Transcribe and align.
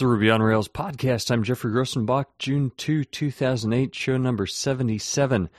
the 0.00 0.06
Ruby 0.06 0.30
on 0.30 0.40
Rails 0.40 0.66
podcast. 0.66 1.30
I'm 1.30 1.44
Geoffrey 1.44 1.70
Grosenbach, 1.72 2.24
June 2.38 2.72
2, 2.78 3.04
2008, 3.04 3.94
show 3.94 4.16
number 4.16 4.46
77. 4.46 5.50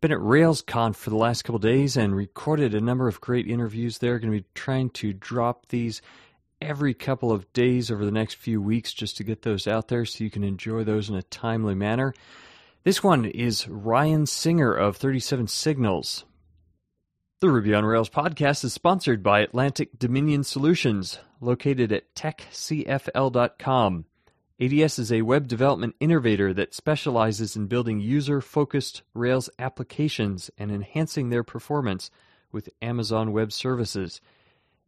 Been 0.00 0.12
at 0.12 0.18
RailsConf 0.18 0.96
for 0.96 1.10
the 1.10 1.16
last 1.16 1.42
couple 1.42 1.58
days 1.58 1.98
and 1.98 2.16
recorded 2.16 2.74
a 2.74 2.80
number 2.80 3.08
of 3.08 3.20
great 3.20 3.46
interviews 3.46 3.98
there. 3.98 4.18
Going 4.18 4.32
to 4.32 4.38
be 4.38 4.46
trying 4.54 4.88
to 4.90 5.12
drop 5.12 5.66
these 5.68 6.00
every 6.62 6.94
couple 6.94 7.30
of 7.30 7.52
days 7.52 7.90
over 7.90 8.06
the 8.06 8.10
next 8.10 8.36
few 8.36 8.62
weeks 8.62 8.94
just 8.94 9.18
to 9.18 9.24
get 9.24 9.42
those 9.42 9.66
out 9.66 9.88
there 9.88 10.06
so 10.06 10.24
you 10.24 10.30
can 10.30 10.44
enjoy 10.44 10.82
those 10.82 11.10
in 11.10 11.14
a 11.14 11.22
timely 11.24 11.74
manner. 11.74 12.14
This 12.84 13.04
one 13.04 13.26
is 13.26 13.68
Ryan 13.68 14.24
Singer 14.24 14.72
of 14.72 14.96
37 14.96 15.46
Signals. 15.46 16.24
The 17.40 17.48
Ruby 17.48 17.72
on 17.72 17.86
Rails 17.86 18.10
podcast 18.10 18.64
is 18.64 18.74
sponsored 18.74 19.22
by 19.22 19.40
Atlantic 19.40 19.98
Dominion 19.98 20.44
Solutions, 20.44 21.20
located 21.40 21.90
at 21.90 22.14
techcfl.com. 22.14 24.04
ADS 24.60 24.98
is 24.98 25.10
a 25.10 25.22
web 25.22 25.48
development 25.48 25.96
innovator 26.00 26.52
that 26.52 26.74
specializes 26.74 27.56
in 27.56 27.66
building 27.66 27.98
user 27.98 28.42
focused 28.42 29.00
Rails 29.14 29.48
applications 29.58 30.50
and 30.58 30.70
enhancing 30.70 31.30
their 31.30 31.42
performance 31.42 32.10
with 32.52 32.68
Amazon 32.82 33.32
Web 33.32 33.52
Services. 33.52 34.20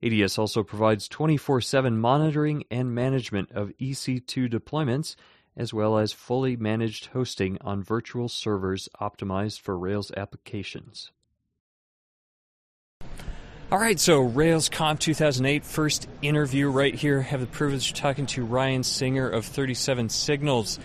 ADS 0.03 0.37
also 0.37 0.63
provides 0.63 1.09
24 1.09 1.63
7 1.63 1.97
monitoring 1.97 2.65
and 2.71 2.95
management 2.95 3.51
of 3.53 3.73
EC2 3.81 4.53
deployments, 4.53 5.17
as 5.57 5.73
well 5.73 5.97
as 5.97 6.13
fully 6.13 6.59
managed 6.59 7.07
hosting 7.07 7.57
on 7.63 7.83
virtual 7.83 8.29
servers 8.29 8.91
optimized 9.01 9.59
for 9.59 9.79
Rails 9.79 10.13
applications. 10.19 11.13
All 13.73 13.79
right, 13.79 13.99
so 13.99 14.23
RailsConf 14.23 14.99
2008, 14.99 15.65
first 15.65 16.07
interview 16.21 16.69
right 16.69 16.95
here. 16.95 17.23
Have 17.23 17.41
the 17.41 17.47
privilege 17.47 17.93
of 17.93 17.97
talking 17.97 18.27
to 18.27 18.45
Ryan 18.45 18.83
Singer 18.83 19.27
of 19.27 19.47
37 19.47 20.11
Signals. 20.11 20.79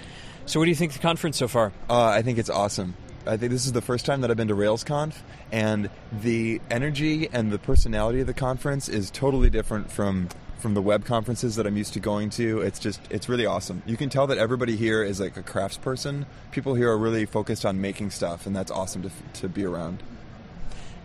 So, 0.46 0.58
what 0.58 0.68
do 0.68 0.70
you 0.70 0.76
think 0.76 0.92
of 0.94 1.00
the 1.00 1.02
conference 1.02 1.36
so 1.36 1.50
far? 1.50 1.74
Uh, 1.90 2.06
I 2.06 2.22
think 2.22 2.38
it's 2.38 2.50
awesome. 2.50 2.96
I 3.26 3.36
think 3.36 3.52
this 3.52 3.66
is 3.66 3.74
the 3.74 3.82
first 3.82 4.06
time 4.06 4.22
that 4.22 4.32
I've 4.32 4.38
been 4.38 4.48
to 4.48 4.56
RailsConf, 4.56 5.16
and 5.52 5.90
the 6.14 6.62
energy 6.72 7.28
and 7.34 7.52
the 7.52 7.60
personality 7.60 8.22
of 8.22 8.28
the 8.28 8.34
conference 8.34 8.88
is 8.88 9.12
totally 9.12 9.50
different 9.50 9.92
from 9.92 10.30
from 10.58 10.74
the 10.74 10.82
web 10.82 11.04
conferences 11.04 11.58
that 11.58 11.68
I'm 11.68 11.76
used 11.76 11.92
to 11.96 12.00
going 12.00 12.30
to. 12.30 12.62
It's 12.62 12.80
just 12.80 13.02
it's 13.10 13.28
really 13.28 13.46
awesome. 13.46 13.84
You 13.86 13.98
can 13.98 14.08
tell 14.08 14.28
that 14.28 14.38
everybody 14.38 14.78
here 14.78 15.04
is 15.04 15.20
like 15.20 15.36
a 15.36 15.44
craftsperson. 15.44 16.26
People 16.52 16.74
here 16.76 16.90
are 16.90 16.98
really 16.98 17.26
focused 17.26 17.66
on 17.66 17.82
making 17.82 18.12
stuff, 18.12 18.46
and 18.46 18.56
that's 18.56 18.72
awesome 18.72 19.02
to 19.02 19.12
to 19.42 19.50
be 19.50 19.66
around. 19.66 20.02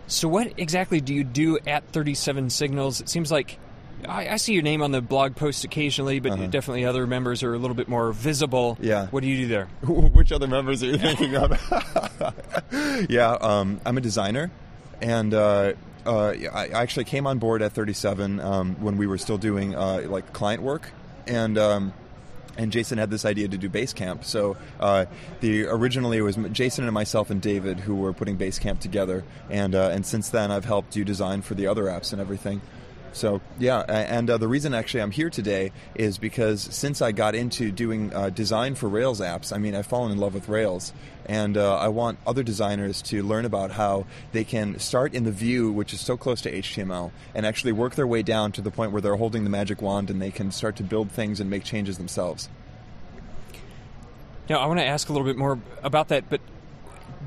So, 0.07 0.27
what 0.27 0.53
exactly 0.57 1.01
do 1.01 1.13
you 1.13 1.23
do 1.23 1.57
at 1.65 1.87
37 1.89 2.49
Signals? 2.49 3.01
It 3.01 3.09
seems 3.09 3.31
like 3.31 3.57
I, 4.07 4.29
I 4.29 4.35
see 4.37 4.53
your 4.53 4.63
name 4.63 4.81
on 4.81 4.91
the 4.91 5.01
blog 5.01 5.35
post 5.35 5.63
occasionally, 5.63 6.19
but 6.19 6.33
uh-huh. 6.33 6.47
definitely 6.47 6.85
other 6.85 7.07
members 7.07 7.43
are 7.43 7.53
a 7.53 7.57
little 7.57 7.75
bit 7.75 7.87
more 7.87 8.11
visible. 8.11 8.77
Yeah. 8.81 9.07
What 9.07 9.21
do 9.21 9.29
you 9.29 9.37
do 9.37 9.47
there? 9.47 9.65
Which 9.83 10.31
other 10.31 10.47
members 10.47 10.83
are 10.83 10.87
you 10.87 10.97
thinking 10.97 11.35
of? 11.35 11.51
yeah, 13.09 13.31
um, 13.31 13.79
I'm 13.85 13.97
a 13.97 14.01
designer, 14.01 14.51
and 15.01 15.33
uh, 15.33 15.73
uh, 16.05 16.33
I 16.53 16.67
actually 16.69 17.05
came 17.05 17.27
on 17.27 17.39
board 17.39 17.61
at 17.61 17.71
37 17.73 18.39
um, 18.39 18.75
when 18.75 18.97
we 18.97 19.07
were 19.07 19.17
still 19.17 19.37
doing 19.37 19.75
uh, 19.75 20.03
like 20.07 20.33
client 20.33 20.61
work, 20.61 20.91
and 21.27 21.57
um, 21.57 21.93
and 22.57 22.71
Jason 22.71 22.97
had 22.97 23.09
this 23.09 23.25
idea 23.25 23.47
to 23.47 23.57
do 23.57 23.69
Basecamp. 23.69 24.23
So 24.23 24.57
uh, 24.79 25.05
the 25.41 25.65
originally 25.65 26.17
it 26.17 26.21
was 26.21 26.37
Jason 26.51 26.85
and 26.85 26.93
myself 26.93 27.29
and 27.29 27.41
David 27.41 27.79
who 27.79 27.95
were 27.95 28.13
putting 28.13 28.37
Basecamp 28.37 28.79
together, 28.79 29.23
and 29.49 29.75
uh, 29.75 29.89
and 29.89 30.05
since 30.05 30.29
then 30.29 30.51
I've 30.51 30.65
helped 30.65 30.91
do 30.91 31.03
design 31.03 31.41
for 31.41 31.55
the 31.55 31.67
other 31.67 31.85
apps 31.85 32.11
and 32.11 32.21
everything. 32.21 32.61
So 33.13 33.41
yeah, 33.59 33.79
and 33.81 34.29
uh, 34.29 34.37
the 34.37 34.47
reason 34.47 34.73
actually 34.73 35.01
I'm 35.01 35.11
here 35.11 35.29
today 35.29 35.71
is 35.93 36.17
because 36.17 36.61
since 36.61 37.01
I 37.01 37.11
got 37.11 37.35
into 37.35 37.71
doing 37.71 38.13
uh, 38.13 38.31
design 38.31 38.73
for 38.73 38.89
Rails 38.89 39.21
apps, 39.21 39.53
I 39.53 39.59
mean 39.59 39.75
I've 39.75 39.85
fallen 39.85 40.11
in 40.11 40.17
love 40.17 40.33
with 40.33 40.49
Rails, 40.49 40.91
and 41.27 41.55
uh, 41.55 41.77
I 41.77 41.89
want 41.89 42.17
other 42.25 42.41
designers 42.41 43.03
to 43.03 43.21
learn 43.21 43.45
about 43.45 43.71
how 43.71 44.07
they 44.31 44.43
can 44.43 44.79
start 44.79 45.13
in 45.13 45.23
the 45.23 45.31
view, 45.31 45.71
which 45.71 45.93
is 45.93 46.01
so 46.01 46.17
close 46.17 46.41
to 46.41 46.51
HTML, 46.51 47.11
and 47.35 47.45
actually 47.45 47.71
work 47.71 47.93
their 47.93 48.07
way 48.07 48.23
down 48.23 48.51
to 48.53 48.61
the 48.61 48.71
point 48.71 48.91
where 48.91 49.01
they're 49.01 49.15
holding 49.15 49.43
the 49.43 49.49
magic 49.49 49.81
wand 49.81 50.09
and 50.09 50.19
they 50.19 50.31
can 50.31 50.51
start 50.51 50.75
to 50.77 50.83
build 50.83 51.11
things 51.11 51.39
and 51.39 51.49
make 51.49 51.63
changes 51.63 51.99
themselves. 51.99 52.49
Now 54.49 54.59
I 54.59 54.65
want 54.65 54.79
to 54.79 54.85
ask 54.85 55.07
a 55.09 55.13
little 55.13 55.27
bit 55.27 55.37
more 55.37 55.59
about 55.83 56.07
that, 56.07 56.29
but 56.31 56.41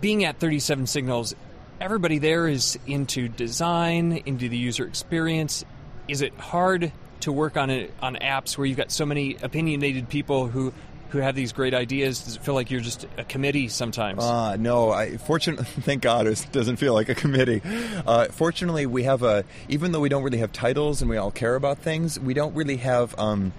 being 0.00 0.24
at 0.24 0.38
37 0.38 0.88
Signals, 0.88 1.34
everybody 1.80 2.18
there 2.18 2.48
is 2.48 2.76
into 2.86 3.28
design, 3.28 4.12
into 4.26 4.48
the 4.48 4.58
user 4.58 4.84
experience, 4.84 5.64
is 6.08 6.22
it 6.22 6.34
hard 6.38 6.92
to 7.20 7.32
work 7.32 7.56
on 7.56 7.70
it 7.70 7.92
on 8.00 8.16
apps 8.16 8.56
where 8.56 8.66
you've 8.66 8.76
got 8.76 8.90
so 8.90 9.06
many 9.06 9.36
opinionated 9.42 10.08
people 10.08 10.46
who 10.46 10.72
who 11.10 11.18
have 11.18 11.34
these 11.34 11.52
great 11.52 11.74
ideas? 11.74 12.20
Does 12.20 12.36
it 12.36 12.42
feel 12.42 12.54
like 12.54 12.70
you're 12.70 12.80
just 12.80 13.06
a 13.16 13.24
committee 13.24 13.68
sometimes? 13.68 14.22
Uh, 14.22 14.56
no, 14.56 14.90
I 14.90 15.16
fortunately, 15.16 15.64
thank 15.82 16.02
God, 16.02 16.26
it 16.26 16.46
doesn't 16.52 16.76
feel 16.76 16.94
like 16.94 17.08
a 17.08 17.14
committee. 17.14 17.62
Uh, 18.06 18.26
fortunately, 18.26 18.86
we 18.86 19.04
have 19.04 19.22
a 19.22 19.44
even 19.68 19.92
though 19.92 20.00
we 20.00 20.08
don't 20.08 20.22
really 20.22 20.38
have 20.38 20.52
titles 20.52 21.00
and 21.00 21.10
we 21.10 21.16
all 21.16 21.30
care 21.30 21.54
about 21.54 21.78
things, 21.78 22.18
we 22.18 22.34
don't 22.34 22.54
really 22.54 22.78
have 22.78 23.18
um, 23.18 23.52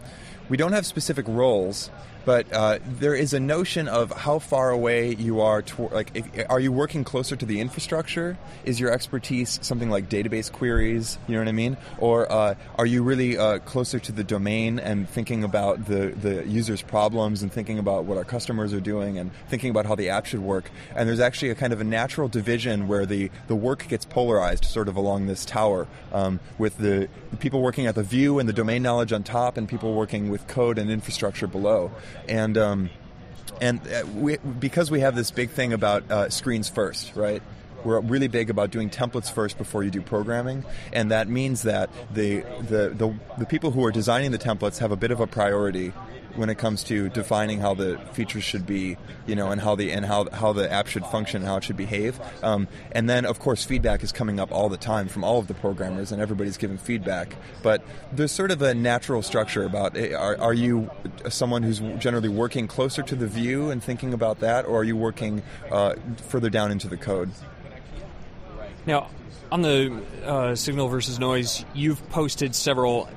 we 0.50 0.58
don't 0.58 0.74
have 0.74 0.86
specific 0.86 1.28
roles 1.28 1.90
but 2.28 2.52
uh, 2.52 2.78
there 2.86 3.16
is 3.16 3.34
a 3.34 3.40
notion 3.40 3.88
of 3.88 4.12
how 4.12 4.38
far 4.38 4.70
away 4.70 5.16
you 5.16 5.40
are. 5.40 5.64
Like, 5.78 6.12
if, 6.14 6.26
are 6.50 6.60
you 6.60 6.74
working 6.74 7.06
closer 7.06 7.38
to 7.38 7.46
the 7.46 7.62
infrastructure? 7.62 8.38
Is 8.66 8.82
your 8.82 8.92
expertise 8.92 9.60
something 9.62 9.90
like 9.90 10.10
database 10.10 10.52
queries? 10.52 11.18
You 11.30 11.36
know 11.36 11.40
what 11.40 11.48
I 11.48 11.54
mean? 11.54 11.78
Or 12.00 12.30
uh, 12.30 12.56
are 12.78 12.86
you 12.86 13.02
really 13.02 13.38
uh, 13.38 13.60
closer 13.60 14.00
to 14.00 14.12
the 14.12 14.26
domain 14.26 14.78
and 14.78 15.08
thinking 15.10 15.46
about 15.46 15.86
the 15.86 16.08
the 16.22 16.46
user's 16.46 16.82
problems 16.82 17.44
and 17.44 17.50
thinking 17.50 17.80
about 17.80 18.04
what 18.04 18.18
our 18.18 18.26
customers 18.26 18.74
are 18.74 18.82
doing 18.82 19.18
and 19.18 19.32
thinking 19.48 19.70
about 19.70 19.86
how 19.86 19.96
the 19.96 20.10
app 20.10 20.26
should 20.26 20.42
work? 20.42 20.70
And 20.98 21.08
there's 21.08 21.22
actually 21.22 21.52
a 21.52 21.56
kind 21.56 21.72
of 21.72 21.80
a 21.80 21.86
natural 21.86 22.28
division 22.28 22.90
where 22.90 23.06
the 23.06 23.32
the 23.48 23.56
work 23.56 23.88
gets 23.88 24.04
polarized, 24.04 24.66
sort 24.66 24.90
of 24.90 24.98
along 24.98 25.28
this 25.28 25.46
tower, 25.46 25.88
um, 26.12 26.42
with 26.58 26.78
the, 26.78 27.08
the 27.32 27.38
people 27.38 27.62
working 27.62 27.86
at 27.86 27.96
the 27.96 28.04
view 28.04 28.38
and 28.38 28.50
the 28.50 28.54
domain 28.54 28.84
knowledge 28.84 29.14
on 29.14 29.24
top, 29.24 29.56
and 29.56 29.70
people 29.70 29.94
working 29.94 30.30
with 30.30 30.46
code 30.48 30.78
and 30.78 30.92
infrastructure 30.92 31.48
below 31.48 31.90
and 32.28 32.58
um, 32.58 32.90
and 33.62 33.80
uh, 33.88 34.06
we, 34.16 34.38
because 34.38 34.92
we 34.92 35.00
have 35.02 35.16
this 35.16 35.32
big 35.32 35.50
thing 35.50 35.74
about 35.74 36.10
uh, 36.12 36.30
screens 36.30 36.70
first, 36.70 37.16
right? 37.16 37.42
We're 37.88 38.02
really 38.02 38.28
big 38.28 38.50
about 38.50 38.72
doing 38.72 38.90
templates 38.90 39.32
first 39.32 39.58
before 39.58 39.82
you 39.82 39.90
do 39.90 40.02
programming, 40.02 40.66
and 40.92 41.10
that 41.12 41.30
means 41.30 41.62
that 41.62 41.90
the, 42.14 42.42
the, 42.60 42.90
the, 42.90 43.16
the 43.38 43.46
people 43.46 43.72
who 43.72 43.86
are 43.86 43.94
designing 43.94 44.32
the 44.32 44.38
templates 44.38 44.80
have 44.80 44.92
a 44.92 44.98
bit 44.98 45.10
of 45.10 45.22
a 45.22 45.26
priority 45.26 45.94
when 46.36 46.50
it 46.50 46.58
comes 46.58 46.84
to 46.84 47.08
defining 47.08 47.62
how 47.62 47.74
the 47.74 47.98
features 48.12 48.44
should 48.44 48.66
be, 48.66 48.98
you 49.26 49.36
know, 49.36 49.52
and 49.52 49.62
how 49.62 49.74
the 49.74 49.94
and 49.94 50.06
how 50.06 50.30
how 50.32 50.52
the 50.52 50.70
app 50.70 50.88
should 50.88 51.06
function, 51.06 51.44
how 51.44 51.56
it 51.56 51.64
should 51.64 51.78
behave. 51.78 52.20
Um, 52.44 52.68
and 52.92 53.10
then, 53.10 53.26
of 53.26 53.40
course, 53.40 53.64
feedback 53.64 54.04
is 54.04 54.12
coming 54.12 54.38
up 54.38 54.52
all 54.52 54.68
the 54.68 54.76
time 54.76 55.08
from 55.08 55.24
all 55.24 55.40
of 55.40 55.48
the 55.48 55.54
programmers, 55.54 56.12
and 56.12 56.22
everybody's 56.22 56.58
giving 56.58 56.78
feedback. 56.78 57.38
But 57.64 57.82
there's 58.12 58.34
sort 58.34 58.52
of 58.52 58.62
a 58.62 58.74
natural 58.74 59.22
structure 59.22 59.64
about 59.64 59.96
eh, 59.96 60.14
are, 60.14 60.38
are 60.42 60.54
you 60.54 60.92
someone 61.30 61.64
who's 61.64 61.80
generally 62.00 62.30
working 62.30 62.68
closer 62.68 63.02
to 63.04 63.16
the 63.16 63.28
view 63.28 63.70
and 63.70 63.82
thinking 63.82 64.14
about 64.14 64.42
that, 64.42 64.66
or 64.66 64.82
are 64.82 64.84
you 64.84 64.98
working 64.98 65.42
uh, 65.72 65.96
further 66.28 66.50
down 66.50 66.70
into 66.70 66.90
the 66.90 66.98
code? 66.98 67.32
Now, 68.88 69.10
on 69.52 69.62
the 69.62 70.02
uh, 70.24 70.56
signal 70.56 70.88
versus 70.88 71.20
noise, 71.20 71.64
you've 71.76 72.10
posted 72.10 72.56
several 72.56 73.10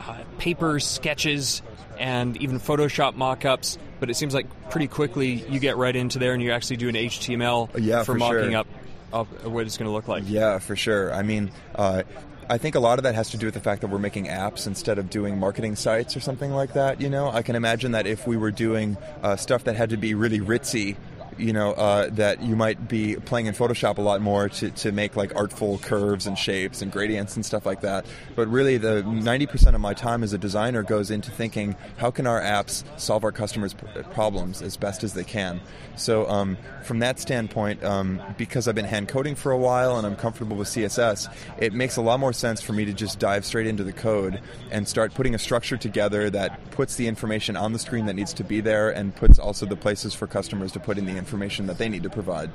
uh, 0.00 0.22
papers, 0.38 0.86
sketches, 0.86 1.62
and 1.98 2.36
even 2.38 2.60
Photoshop 2.60 3.16
mock-ups. 3.16 3.76
But 3.98 4.08
it 4.08 4.14
seems 4.14 4.32
like 4.32 4.46
pretty 4.70 4.86
quickly 4.86 5.44
you 5.50 5.58
get 5.58 5.76
right 5.76 5.94
into 5.94 6.18
there 6.18 6.32
and 6.32 6.42
you 6.42 6.52
actually 6.52 6.76
do 6.76 6.88
an 6.88 6.94
HTML 6.94 7.70
yeah, 7.78 7.98
for, 7.98 8.12
for 8.12 8.18
mocking 8.18 8.52
sure. 8.52 8.56
up, 8.56 8.66
up 9.12 9.44
what 9.44 9.66
it's 9.66 9.76
going 9.76 9.88
to 9.88 9.92
look 9.92 10.08
like. 10.08 10.22
Yeah, 10.26 10.58
for 10.60 10.76
sure. 10.76 11.12
I 11.12 11.22
mean. 11.22 11.50
Uh, 11.74 12.04
I 12.48 12.58
think 12.58 12.74
a 12.74 12.80
lot 12.80 12.98
of 12.98 13.04
that 13.04 13.14
has 13.14 13.30
to 13.30 13.36
do 13.36 13.46
with 13.46 13.54
the 13.54 13.60
fact 13.60 13.80
that 13.82 13.90
we're 13.90 14.00
making 14.00 14.26
apps 14.26 14.66
instead 14.66 14.98
of 14.98 15.08
doing 15.08 15.38
marketing 15.38 15.76
sites 15.76 16.16
or 16.16 16.20
something 16.20 16.50
like 16.50 16.72
that. 16.72 17.00
You 17.00 17.08
know, 17.08 17.30
I 17.30 17.42
can 17.42 17.54
imagine 17.54 17.92
that 17.92 18.08
if 18.08 18.26
we 18.26 18.36
were 18.36 18.50
doing 18.50 18.96
uh, 19.22 19.36
stuff 19.36 19.62
that 19.64 19.76
had 19.76 19.90
to 19.90 19.96
be 19.96 20.14
really 20.14 20.40
ritzy 20.40 20.96
you 21.40 21.52
know, 21.52 21.72
uh, 21.72 22.08
that 22.10 22.42
you 22.42 22.54
might 22.54 22.88
be 22.88 23.16
playing 23.16 23.46
in 23.46 23.54
Photoshop 23.54 23.98
a 23.98 24.02
lot 24.02 24.20
more 24.20 24.48
to, 24.48 24.70
to 24.70 24.92
make 24.92 25.16
like 25.16 25.34
artful 25.34 25.78
curves 25.78 26.26
and 26.26 26.38
shapes 26.38 26.82
and 26.82 26.92
gradients 26.92 27.36
and 27.36 27.44
stuff 27.44 27.66
like 27.66 27.80
that. 27.80 28.06
But 28.36 28.48
really, 28.48 28.76
the 28.76 29.02
90% 29.02 29.74
of 29.74 29.80
my 29.80 29.94
time 29.94 30.22
as 30.22 30.32
a 30.32 30.38
designer 30.38 30.82
goes 30.82 31.10
into 31.10 31.30
thinking 31.30 31.76
how 31.96 32.10
can 32.10 32.26
our 32.26 32.40
apps 32.40 32.84
solve 32.98 33.24
our 33.24 33.32
customers' 33.32 33.74
problems 34.12 34.62
as 34.62 34.76
best 34.76 35.02
as 35.02 35.14
they 35.14 35.24
can. 35.24 35.60
So, 35.96 36.28
um, 36.28 36.56
from 36.82 36.98
that 37.00 37.18
standpoint, 37.18 37.82
um, 37.84 38.20
because 38.36 38.68
I've 38.68 38.74
been 38.74 38.84
hand 38.84 39.08
coding 39.08 39.34
for 39.34 39.52
a 39.52 39.58
while 39.58 39.96
and 39.96 40.06
I'm 40.06 40.16
comfortable 40.16 40.56
with 40.56 40.68
CSS, 40.68 41.32
it 41.58 41.72
makes 41.72 41.96
a 41.96 42.02
lot 42.02 42.20
more 42.20 42.32
sense 42.32 42.60
for 42.60 42.72
me 42.72 42.84
to 42.84 42.92
just 42.92 43.18
dive 43.18 43.44
straight 43.44 43.66
into 43.66 43.84
the 43.84 43.92
code 43.92 44.40
and 44.70 44.86
start 44.86 45.14
putting 45.14 45.34
a 45.34 45.38
structure 45.38 45.76
together 45.76 46.30
that 46.30 46.70
puts 46.70 46.96
the 46.96 47.06
information 47.06 47.56
on 47.56 47.72
the 47.72 47.78
screen 47.78 48.06
that 48.06 48.14
needs 48.14 48.32
to 48.34 48.44
be 48.44 48.60
there 48.60 48.90
and 48.90 49.14
puts 49.14 49.38
also 49.38 49.66
the 49.66 49.76
places 49.76 50.14
for 50.14 50.26
customers 50.26 50.72
to 50.72 50.80
put 50.80 50.98
in 50.98 51.04
the 51.04 51.16
information 51.16 51.29
information 51.30 51.66
that 51.68 51.78
they 51.78 51.88
need 51.88 52.02
to 52.02 52.10
provide. 52.10 52.50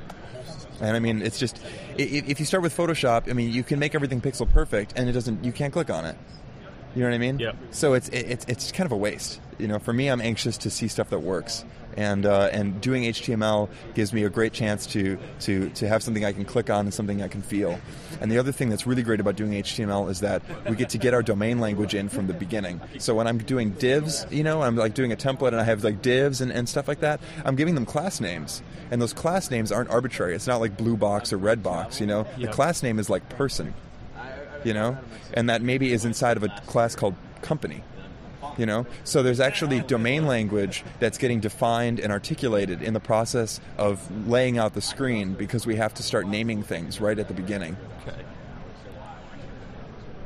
And 0.81 0.97
I 0.97 0.99
mean, 0.99 1.21
it's 1.21 1.39
just 1.39 1.57
if 1.97 2.37
you 2.39 2.45
start 2.45 2.61
with 2.61 2.75
Photoshop, 2.75 3.29
I 3.29 3.33
mean, 3.33 3.53
you 3.53 3.63
can 3.63 3.79
make 3.79 3.95
everything 3.95 4.19
pixel 4.19 4.49
perfect, 4.49 4.93
and 4.97 5.07
it 5.07 5.13
doesn't. 5.13 5.45
You 5.45 5.53
can't 5.53 5.71
click 5.71 5.89
on 5.89 6.03
it. 6.03 6.17
You 6.95 7.01
know 7.01 7.09
what 7.09 7.15
I 7.15 7.19
mean? 7.19 7.39
Yeah. 7.39 7.51
So 7.71 7.93
it's 7.93 8.09
it, 8.09 8.25
it's 8.29 8.45
it's 8.47 8.71
kind 8.71 8.85
of 8.85 8.91
a 8.93 8.97
waste. 8.97 9.41
You 9.57 9.67
know, 9.67 9.79
for 9.79 9.93
me, 9.93 10.07
I'm 10.07 10.21
anxious 10.21 10.57
to 10.59 10.69
see 10.69 10.87
stuff 10.87 11.09
that 11.11 11.19
works, 11.19 11.63
and 11.97 12.25
uh, 12.25 12.49
and 12.51 12.79
doing 12.81 13.03
HTML 13.03 13.69
gives 13.93 14.11
me 14.13 14.23
a 14.23 14.29
great 14.29 14.53
chance 14.53 14.85
to 14.87 15.17
to 15.41 15.69
to 15.71 15.87
have 15.87 16.03
something 16.03 16.23
I 16.25 16.31
can 16.33 16.45
click 16.45 16.69
on 16.69 16.81
and 16.85 16.93
something 16.93 17.21
I 17.21 17.27
can 17.27 17.41
feel. 17.41 17.79
And 18.21 18.31
the 18.31 18.37
other 18.37 18.51
thing 18.53 18.69
that's 18.69 18.87
really 18.87 19.03
great 19.03 19.19
about 19.19 19.35
doing 19.35 19.51
HTML 19.51 20.09
is 20.09 20.21
that 20.21 20.41
we 20.69 20.75
get 20.77 20.89
to 20.89 20.97
get 20.97 21.13
our 21.13 21.21
domain 21.21 21.59
language 21.59 21.93
in 21.95 22.07
from 22.09 22.27
the 22.27 22.33
beginning. 22.33 22.79
So 22.99 23.13
when 23.15 23.27
I'm 23.27 23.37
doing 23.39 23.71
divs, 23.71 24.25
you 24.31 24.43
know, 24.43 24.61
I'm 24.61 24.77
like 24.77 24.93
doing 24.93 25.11
a 25.11 25.17
template 25.17 25.49
and 25.49 25.59
I 25.59 25.63
have 25.65 25.83
like 25.83 26.01
divs 26.01 26.39
and, 26.41 26.49
and 26.51 26.67
stuff 26.67 26.87
like 26.87 27.01
that. 27.01 27.19
I'm 27.43 27.55
giving 27.57 27.75
them 27.75 27.85
class 27.85 28.19
names, 28.21 28.61
and 28.91 29.01
those 29.01 29.13
class 29.13 29.51
names 29.51 29.71
aren't 29.71 29.89
arbitrary. 29.89 30.33
It's 30.35 30.47
not 30.47 30.61
like 30.61 30.77
blue 30.77 30.95
box 30.97 31.33
or 31.33 31.37
red 31.37 31.61
box. 31.61 31.99
You 31.99 32.07
know, 32.07 32.25
Yeah. 32.37 32.47
the 32.47 32.53
class 32.53 32.83
name 32.83 32.99
is 32.99 33.09
like 33.09 33.27
person 33.29 33.73
you 34.65 34.73
know, 34.73 34.97
and 35.33 35.49
that 35.49 35.61
maybe 35.61 35.93
is 35.93 36.03
inside 36.03 36.35
of 36.35 36.43
a 36.43 36.49
class 36.65 36.95
called 36.95 37.15
company. 37.41 37.83
You 38.57 38.65
know, 38.65 38.85
so 39.03 39.21
there's 39.21 39.41
actually 39.41 39.81
domain 39.81 40.27
language 40.27 40.85
that's 40.99 41.17
getting 41.17 41.41
defined 41.41 41.99
and 41.99 42.09
articulated 42.09 42.81
in 42.81 42.93
the 42.93 43.01
process 43.01 43.59
of 43.77 44.29
laying 44.29 44.57
out 44.57 44.73
the 44.73 44.81
screen 44.81 45.33
because 45.33 45.65
we 45.65 45.75
have 45.75 45.93
to 45.95 46.03
start 46.03 46.25
naming 46.27 46.63
things 46.63 47.01
right 47.01 47.19
at 47.19 47.27
the 47.27 47.33
beginning. 47.33 47.75
Okay. 48.07 48.17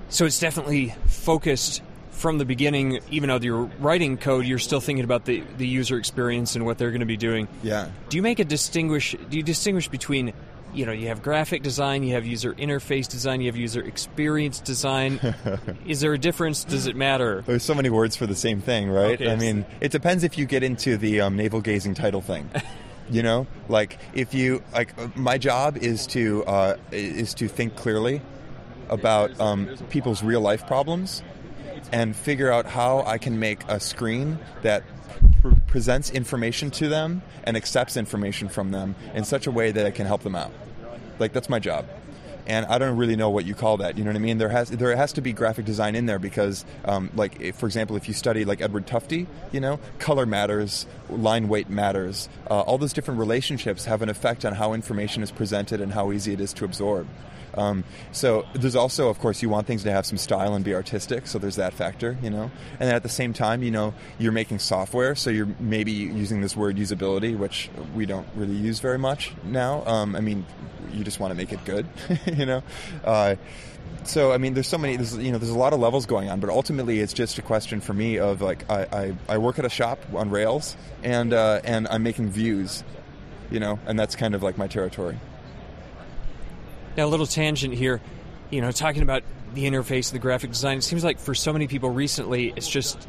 So 0.10 0.26
it's 0.26 0.40
definitely 0.40 0.94
focused 1.08 1.82
from 2.12 2.38
the 2.38 2.46
beginning, 2.46 3.00
even 3.10 3.30
though 3.30 3.38
you're 3.38 3.64
writing 3.80 4.18
code, 4.18 4.46
you're 4.46 4.60
still 4.60 4.82
thinking 4.82 5.06
about 5.06 5.26
the, 5.26 5.42
the 5.58 5.66
user 5.66 5.98
experience 5.98 6.56
and 6.56 6.66
what 6.66 6.78
they're 6.78 6.92
going 6.92 7.00
to 7.00 7.06
be 7.06 7.18
doing. 7.18 7.48
Yeah. 7.64 7.90
Do 8.10 8.18
you 8.18 8.22
make 8.22 8.40
a 8.40 8.46
distinguish? 8.46 9.16
Do 9.30 9.38
you 9.38 9.44
distinguish 9.44 9.88
between, 9.88 10.34
you 10.74 10.86
know, 10.86 10.92
you 10.92 11.08
have 11.08 11.22
graphic 11.22 11.64
design, 11.64 12.04
you 12.04 12.14
have 12.14 12.26
user 12.26 12.54
interface 12.54 13.08
design, 13.08 13.42
you 13.42 13.48
have 13.48 13.56
user 13.56 13.82
experience 13.82 14.60
design. 14.60 15.20
Is 15.86 16.02
there 16.02 16.14
a 16.14 16.18
difference? 16.18 16.64
Does 16.64 16.88
it 16.88 16.96
matter? 16.96 17.44
There's 17.46 17.64
so 17.64 17.74
many 17.74 17.90
words 17.90 18.16
for 18.16 18.28
the 18.28 18.36
same 18.36 18.62
thing, 18.62 18.90
right? 18.90 19.20
Okay. 19.20 19.32
I 19.32 19.36
mean, 19.36 19.66
it 19.82 19.92
depends 19.92 20.24
if 20.24 20.38
you 20.38 20.46
get 20.46 20.64
into 20.64 20.98
the 20.98 21.22
um, 21.22 21.36
navel 21.36 21.62
gazing 21.62 21.96
title 21.96 22.22
thing. 22.22 22.50
you 23.10 23.24
know, 23.24 23.48
like 23.68 23.98
if 24.14 24.34
you 24.34 24.64
like, 24.74 24.98
uh, 24.98 25.08
my 25.16 25.38
job 25.38 25.78
is 25.78 26.06
to 26.08 26.44
uh, 26.46 26.78
is 26.92 27.34
to 27.36 27.48
think 27.48 27.76
clearly 27.76 28.22
about 28.90 29.40
um, 29.40 29.68
people's 29.90 30.24
real 30.24 30.42
life 30.42 30.66
problems 30.68 31.24
and 31.92 32.16
figure 32.16 32.52
out 32.52 32.66
how 32.66 33.04
I 33.04 33.18
can 33.18 33.40
make 33.40 33.64
a 33.68 33.80
screen 33.80 34.40
that 34.62 34.84
pr- 35.42 35.56
presents 35.68 36.10
information 36.10 36.72
to 36.72 36.88
them 36.88 37.22
and 37.44 37.58
accepts 37.58 37.98
information 37.98 38.50
from 38.50 38.72
them 38.72 38.96
in 39.14 39.24
such 39.24 39.48
a 39.48 39.52
way 39.52 39.72
that 39.72 39.86
it 39.86 39.96
can 39.96 40.06
help 40.06 40.24
them 40.24 40.36
out. 40.36 40.52
Like 41.20 41.34
that's 41.34 41.50
my 41.50 41.60
job. 41.60 41.86
And 42.50 42.66
I 42.66 42.80
don't 42.80 42.98
really 42.98 43.16
know 43.16 43.30
what 43.30 43.46
you 43.46 43.54
call 43.54 43.78
that. 43.78 43.96
You 43.96 44.04
know 44.04 44.10
what 44.10 44.16
I 44.16 44.20
mean? 44.20 44.40
There 44.40 44.50
has 44.50 44.72
there 44.72 44.96
has 44.96 45.14
to 45.14 45.22
be 45.22 45.34
graphic 45.34 45.66
design 45.66 45.96
in 45.96 46.08
there 46.08 46.18
because, 46.18 46.66
um, 46.84 47.12
like 47.16 47.40
if, 47.40 47.56
for 47.56 47.68
example, 47.68 47.96
if 47.96 48.08
you 48.08 48.16
study 48.16 48.44
like 48.44 48.60
Edward 48.60 48.88
Tufte, 48.88 49.28
you 49.52 49.60
know, 49.60 49.80
color 50.00 50.26
matters, 50.26 50.88
line 51.10 51.48
weight 51.48 51.70
matters. 51.70 52.28
Uh, 52.50 52.62
all 52.62 52.80
those 52.80 52.92
different 52.92 53.20
relationships 53.20 53.86
have 53.86 54.02
an 54.02 54.10
effect 54.10 54.46
on 54.46 54.54
how 54.54 54.74
information 54.74 55.22
is 55.22 55.30
presented 55.30 55.80
and 55.80 55.94
how 55.94 56.12
easy 56.12 56.34
it 56.34 56.42
is 56.42 56.52
to 56.54 56.66
absorb. 56.66 57.08
Um, 57.54 57.84
so 58.12 58.46
there's 58.54 58.76
also, 58.76 59.10
of 59.10 59.20
course, 59.20 59.42
you 59.42 59.50
want 59.50 59.68
things 59.68 59.84
to 59.84 59.92
have 59.92 60.06
some 60.06 60.18
style 60.18 60.56
and 60.56 60.64
be 60.64 60.74
artistic. 60.74 61.28
So 61.28 61.40
there's 61.40 61.58
that 61.58 61.74
factor, 61.74 62.18
you 62.22 62.30
know. 62.30 62.52
And 62.80 62.88
then 62.88 62.96
at 62.96 63.04
the 63.04 63.10
same 63.10 63.34
time, 63.34 63.64
you 63.64 63.72
know, 63.72 63.94
you're 64.18 64.32
making 64.32 64.60
software, 64.60 65.16
so 65.16 65.30
you're 65.30 65.50
maybe 65.60 65.92
using 65.92 66.42
this 66.42 66.56
word 66.56 66.78
usability, 66.78 67.38
which 67.38 67.70
we 67.96 68.06
don't 68.06 68.28
really 68.36 68.56
use 68.56 68.80
very 68.80 68.98
much 69.00 69.34
now. 69.44 69.86
Um, 69.86 70.16
I 70.16 70.22
mean, 70.22 70.46
you 70.94 71.04
just 71.04 71.20
want 71.20 71.32
to 71.32 71.36
make 71.36 71.52
it 71.52 71.64
good, 71.66 71.88
you 72.26 72.46
know. 72.46 72.64
Uh, 73.04 73.36
so 74.04 74.32
I 74.32 74.38
mean, 74.38 74.54
there's 74.54 74.68
so 74.68 74.78
many. 74.78 74.96
There's, 74.96 75.18
you 75.18 75.32
know, 75.32 75.38
there's 75.38 75.52
a 75.52 75.58
lot 75.58 75.74
of 75.74 75.80
levels 75.80 76.06
going 76.06 76.30
on, 76.30 76.40
but 76.40 76.50
ultimately, 76.50 77.00
it's 77.00 77.14
just 77.14 77.38
a 77.38 77.42
question 77.42 77.82
for 77.82 77.94
me 77.94 78.18
of 78.18 78.42
like, 78.42 78.70
I, 78.70 78.88
I, 78.92 79.16
I 79.28 79.38
work 79.38 79.60
at 79.60 79.66
a 79.66 79.70
shop 79.70 80.00
on 80.14 80.30
Rails, 80.30 80.76
and 81.04 81.34
uh, 81.34 81.62
and 81.64 81.88
I'm 81.88 82.04
making 82.04 82.30
views, 82.30 82.84
you 83.52 83.60
know, 83.60 83.80
and 83.86 84.00
that's 84.00 84.16
kind 84.16 84.36
of 84.36 84.44
like 84.44 84.58
my 84.58 84.68
territory. 84.68 85.20
Now, 86.98 87.06
a 87.06 87.08
little 87.08 87.28
tangent 87.28 87.74
here. 87.74 88.02
You 88.50 88.62
know, 88.62 88.72
talking 88.72 89.04
about 89.04 89.24
the 89.54 89.66
interface, 89.66 90.12
the 90.12 90.20
graphic 90.20 90.52
design. 90.52 90.80
It 90.80 90.84
seems 90.84 91.04
like 91.04 91.20
for 91.20 91.36
so 91.36 91.54
many 91.54 91.68
people 91.68 91.90
recently, 91.90 92.54
it's 92.56 92.68
just 92.68 93.08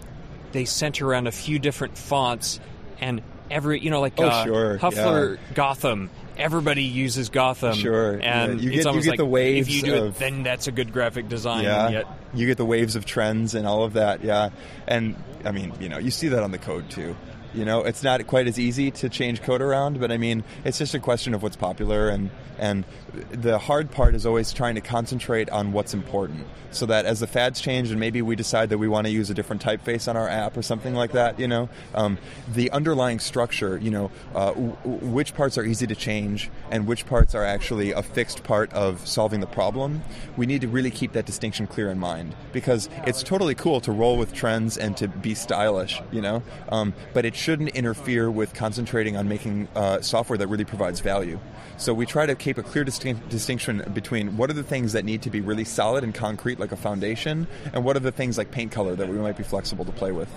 they 0.53 0.65
center 0.65 1.07
around 1.07 1.27
a 1.29 1.33
few 1.33 1.59
different 1.59 1.97
fonts, 1.97 2.61
and 3.01 3.23
every 3.51 3.81
you 3.81 3.91
know, 3.91 4.01
like 4.01 4.15
Oh, 4.19 4.27
uh, 4.27 4.45
sure, 4.45 4.79
Hoefler 4.79 5.39
Gotham. 5.55 6.11
Everybody 6.41 6.83
uses 6.83 7.29
Gotham. 7.29 7.75
Sure, 7.75 8.15
and 8.23 8.23
yeah. 8.23 8.47
You 8.61 8.69
it's 8.71 8.77
get- 8.77 8.83
you 8.85 8.89
almost 8.89 9.05
get 9.05 9.11
like 9.11 9.19
the 9.19 9.27
waves 9.27 9.69
If 9.69 9.75
you 9.75 9.83
do 9.83 10.05
it, 10.07 10.19
then 10.19 10.43
that's 10.43 10.67
a 10.67 10.73
good 10.73 10.93
graphic 10.93 11.29
design. 11.29 11.65
Yeah, 11.65 11.89
yet, 11.91 12.07
you 12.35 12.47
get 12.47 12.57
the 12.57 12.65
waves 12.67 12.97
of 12.97 13.05
trends 13.05 13.55
and 13.55 13.67
all 13.67 13.85
of 13.85 13.93
that. 13.95 14.25
Yeah, 14.25 14.51
and 14.87 15.17
I 15.45 15.53
mean, 15.53 15.73
you 15.81 15.89
know, 15.89 15.99
you 15.99 16.11
see 16.11 16.29
that 16.29 16.43
on 16.43 16.51
the 16.51 16.59
code 16.59 16.89
too. 16.91 17.15
You 17.53 17.65
know, 17.65 17.83
it's 17.83 18.03
not 18.03 18.25
quite 18.27 18.47
as 18.47 18.59
easy 18.59 18.91
to 18.93 19.09
change 19.09 19.43
code 19.43 19.61
around, 19.61 19.99
but 19.99 20.13
I 20.13 20.19
mean, 20.19 20.45
it's 20.65 20.79
just 20.79 20.95
a 20.95 21.01
question 21.01 21.35
of 21.35 21.43
what's 21.43 21.57
popular, 21.57 22.09
and 22.09 22.31
and 22.59 22.85
the 23.31 23.59
hard 23.59 23.91
part 23.91 24.15
is 24.15 24.27
always 24.27 24.53
trying 24.53 24.75
to 24.75 24.81
concentrate 24.81 25.49
on 25.51 25.73
what's 25.73 25.95
important, 25.95 26.47
so 26.71 26.87
that 26.87 27.07
as 27.07 27.21
the 27.21 27.27
fads 27.27 27.61
change 27.61 27.91
and 27.91 27.99
maybe 27.99 28.23
we 28.23 28.37
decide 28.37 28.69
that 28.69 28.79
we 28.79 28.87
want 28.87 29.07
to 29.07 29.13
use 29.13 29.31
a 29.31 29.35
different 29.35 29.63
typeface 29.63 30.07
on 30.09 30.17
our 30.17 30.29
app 30.29 30.57
or 30.57 30.63
something 30.63 30.95
like 30.95 31.13
that, 31.13 31.41
you 31.41 31.49
know, 31.49 31.69
um, 31.95 32.19
the 32.53 32.71
underlying 32.71 33.19
structure, 33.19 33.79
you 33.79 33.91
know, 33.91 34.11
uh, 34.35 34.53
w- 34.53 34.75
which 34.85 35.35
parts 35.35 35.57
are 35.59 35.65
easy 35.65 35.87
to 35.87 35.95
change 35.95 36.51
and 36.71 36.87
which 36.87 37.07
parts 37.07 37.35
are 37.35 37.45
actually 37.45 37.93
a 37.93 38.03
fixed 38.03 38.45
part 38.45 38.73
of 38.75 39.07
solving 39.09 39.41
the 39.41 39.47
problem, 39.47 40.03
we 40.37 40.47
need 40.47 40.61
to 40.61 40.69
really 40.69 40.91
keep 40.91 41.13
that 41.13 41.27
distinction 41.27 41.67
clear 41.67 41.91
in 41.91 41.99
mind 41.99 42.35
because 42.53 42.89
it's 43.07 43.23
totally 43.23 43.55
cool 43.55 43.81
to 43.81 43.91
roll 43.91 44.17
with 44.19 44.33
trends 44.35 44.77
and 44.77 44.97
to 44.99 45.09
be 45.09 45.35
stylish, 45.35 46.01
you 46.13 46.21
know, 46.21 46.43
um, 46.69 46.93
but 47.15 47.25
it 47.25 47.35
shouldn't 47.41 47.71
interfere 47.71 48.31
with 48.31 48.53
concentrating 48.53 49.17
on 49.17 49.29
making 49.29 49.67
uh, 49.75 50.01
software 50.03 50.37
that 50.37 50.47
really 50.49 50.65
provides 50.65 51.01
value. 51.01 51.41
So 51.79 51.95
we 51.95 52.05
try 52.05 52.27
to 52.27 52.35
keep 52.35 52.59
a 52.59 52.63
clear 52.63 52.85
distin- 52.85 53.27
distinction 53.31 53.83
between 53.95 54.37
what 54.37 54.51
are 54.51 54.53
the 54.53 54.63
things 54.63 54.93
that 54.93 55.05
need 55.05 55.23
to 55.23 55.31
be 55.31 55.41
really 55.41 55.65
solid 55.65 56.05
and 56.05 56.15
concrete, 56.15 56.61
like 56.61 56.73
a 56.73 56.77
foundation, 56.77 57.47
and 57.73 57.85
what 57.85 57.97
are 57.97 58.01
the 58.01 58.13
things 58.13 58.37
like 58.37 58.51
paint 58.51 58.73
color 58.73 58.95
that 58.95 59.09
we 59.09 59.17
might 59.17 59.39
be 59.39 59.43
flexible 59.43 59.87
to 59.87 59.93
play 59.93 60.13
with. 60.13 60.29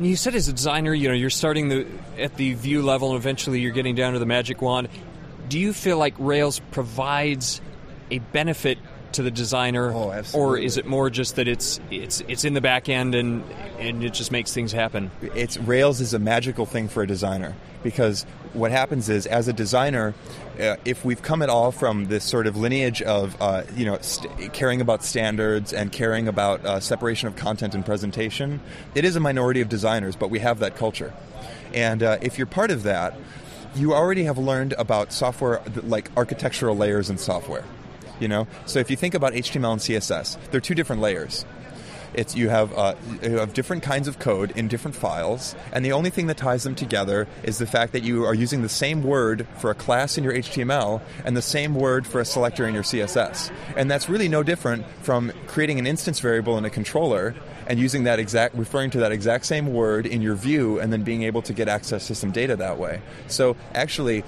You 0.00 0.16
said 0.16 0.34
as 0.34 0.48
a 0.48 0.54
designer, 0.54 0.94
you 0.94 1.08
know, 1.08 1.14
you're 1.14 1.28
starting 1.28 1.68
the 1.68 1.86
at 2.18 2.36
the 2.36 2.54
view 2.54 2.80
level, 2.80 3.10
and 3.10 3.18
eventually 3.18 3.60
you're 3.60 3.72
getting 3.72 3.94
down 3.94 4.14
to 4.14 4.18
the 4.18 4.24
magic 4.24 4.62
wand. 4.62 4.88
Do 5.50 5.58
you 5.58 5.74
feel 5.74 5.98
like 5.98 6.14
Rails 6.18 6.58
provides 6.70 7.60
a 8.10 8.18
benefit 8.18 8.78
to 9.12 9.22
the 9.22 9.30
designer, 9.30 9.92
Oh, 9.92 10.22
or 10.34 10.58
is 10.58 10.76
it 10.76 10.86
more 10.86 11.10
just 11.10 11.36
that 11.36 11.48
it's 11.48 11.80
it's 11.90 12.20
it's 12.28 12.44
in 12.44 12.54
the 12.54 12.60
back 12.60 12.88
end 12.88 13.14
and 13.14 13.42
and 13.78 14.02
it 14.04 14.12
just 14.14 14.30
makes 14.32 14.52
things 14.52 14.72
happen? 14.72 15.10
it's 15.34 15.56
Rails 15.58 16.00
is 16.00 16.14
a 16.14 16.18
magical 16.18 16.66
thing 16.66 16.88
for 16.88 17.02
a 17.02 17.06
designer 17.06 17.54
because 17.82 18.24
what 18.52 18.70
happens 18.70 19.08
is 19.08 19.26
as 19.26 19.48
a 19.48 19.52
designer, 19.52 20.12
uh, 20.60 20.76
if 20.84 21.04
we've 21.04 21.22
come 21.22 21.40
at 21.40 21.48
all 21.48 21.70
from 21.72 22.06
this 22.06 22.24
sort 22.24 22.46
of 22.46 22.56
lineage 22.56 23.00
of 23.02 23.36
uh, 23.40 23.62
you 23.76 23.86
know 23.86 23.98
st- 24.00 24.52
caring 24.52 24.80
about 24.80 25.02
standards 25.04 25.72
and 25.72 25.90
caring 25.92 26.28
about 26.28 26.64
uh, 26.66 26.80
separation 26.80 27.28
of 27.28 27.36
content 27.36 27.74
and 27.74 27.84
presentation, 27.86 28.60
it 28.94 29.04
is 29.04 29.16
a 29.16 29.20
minority 29.20 29.60
of 29.60 29.68
designers, 29.68 30.16
but 30.16 30.30
we 30.30 30.38
have 30.40 30.58
that 30.58 30.76
culture, 30.76 31.12
and 31.74 32.02
uh, 32.02 32.18
if 32.20 32.36
you're 32.38 32.46
part 32.46 32.70
of 32.70 32.82
that, 32.82 33.14
you 33.76 33.94
already 33.94 34.24
have 34.24 34.36
learned 34.36 34.72
about 34.74 35.12
software 35.12 35.62
like 35.84 36.10
architectural 36.16 36.76
layers 36.76 37.08
in 37.08 37.16
software. 37.18 37.64
You 38.20 38.28
know, 38.28 38.46
so 38.66 38.78
if 38.78 38.90
you 38.90 38.96
think 38.96 39.14
about 39.14 39.32
HTML 39.32 39.72
and 39.72 39.80
CSS, 39.80 40.38
they're 40.50 40.60
two 40.60 40.74
different 40.74 41.02
layers. 41.02 41.44
It's 42.12 42.34
you 42.34 42.48
have 42.48 42.76
uh, 42.76 42.94
you 43.22 43.38
have 43.38 43.54
different 43.54 43.82
kinds 43.82 44.08
of 44.08 44.18
code 44.18 44.52
in 44.56 44.68
different 44.68 44.96
files, 44.96 45.54
and 45.72 45.84
the 45.84 45.92
only 45.92 46.10
thing 46.10 46.26
that 46.26 46.36
ties 46.36 46.64
them 46.64 46.74
together 46.74 47.28
is 47.44 47.58
the 47.58 47.66
fact 47.66 47.92
that 47.92 48.02
you 48.02 48.24
are 48.24 48.34
using 48.34 48.62
the 48.62 48.68
same 48.68 49.02
word 49.02 49.46
for 49.58 49.70
a 49.70 49.74
class 49.74 50.18
in 50.18 50.24
your 50.24 50.32
HTML 50.32 51.00
and 51.24 51.36
the 51.36 51.42
same 51.42 51.74
word 51.74 52.06
for 52.06 52.20
a 52.20 52.24
selector 52.24 52.66
in 52.66 52.74
your 52.74 52.82
CSS. 52.82 53.52
And 53.76 53.90
that's 53.90 54.08
really 54.08 54.28
no 54.28 54.42
different 54.42 54.86
from 55.02 55.32
creating 55.46 55.78
an 55.78 55.86
instance 55.86 56.18
variable 56.18 56.58
in 56.58 56.64
a 56.64 56.70
controller 56.70 57.34
and 57.70 57.78
using 57.78 58.02
that 58.02 58.18
exact 58.18 58.56
referring 58.56 58.90
to 58.90 58.98
that 58.98 59.12
exact 59.12 59.46
same 59.46 59.72
word 59.72 60.04
in 60.04 60.20
your 60.20 60.34
view 60.34 60.80
and 60.80 60.92
then 60.92 61.04
being 61.04 61.22
able 61.22 61.40
to 61.40 61.52
get 61.52 61.68
access 61.68 62.08
to 62.08 62.16
some 62.16 62.32
data 62.32 62.56
that 62.56 62.78
way. 62.78 63.00
So 63.28 63.56
actually 63.76 64.24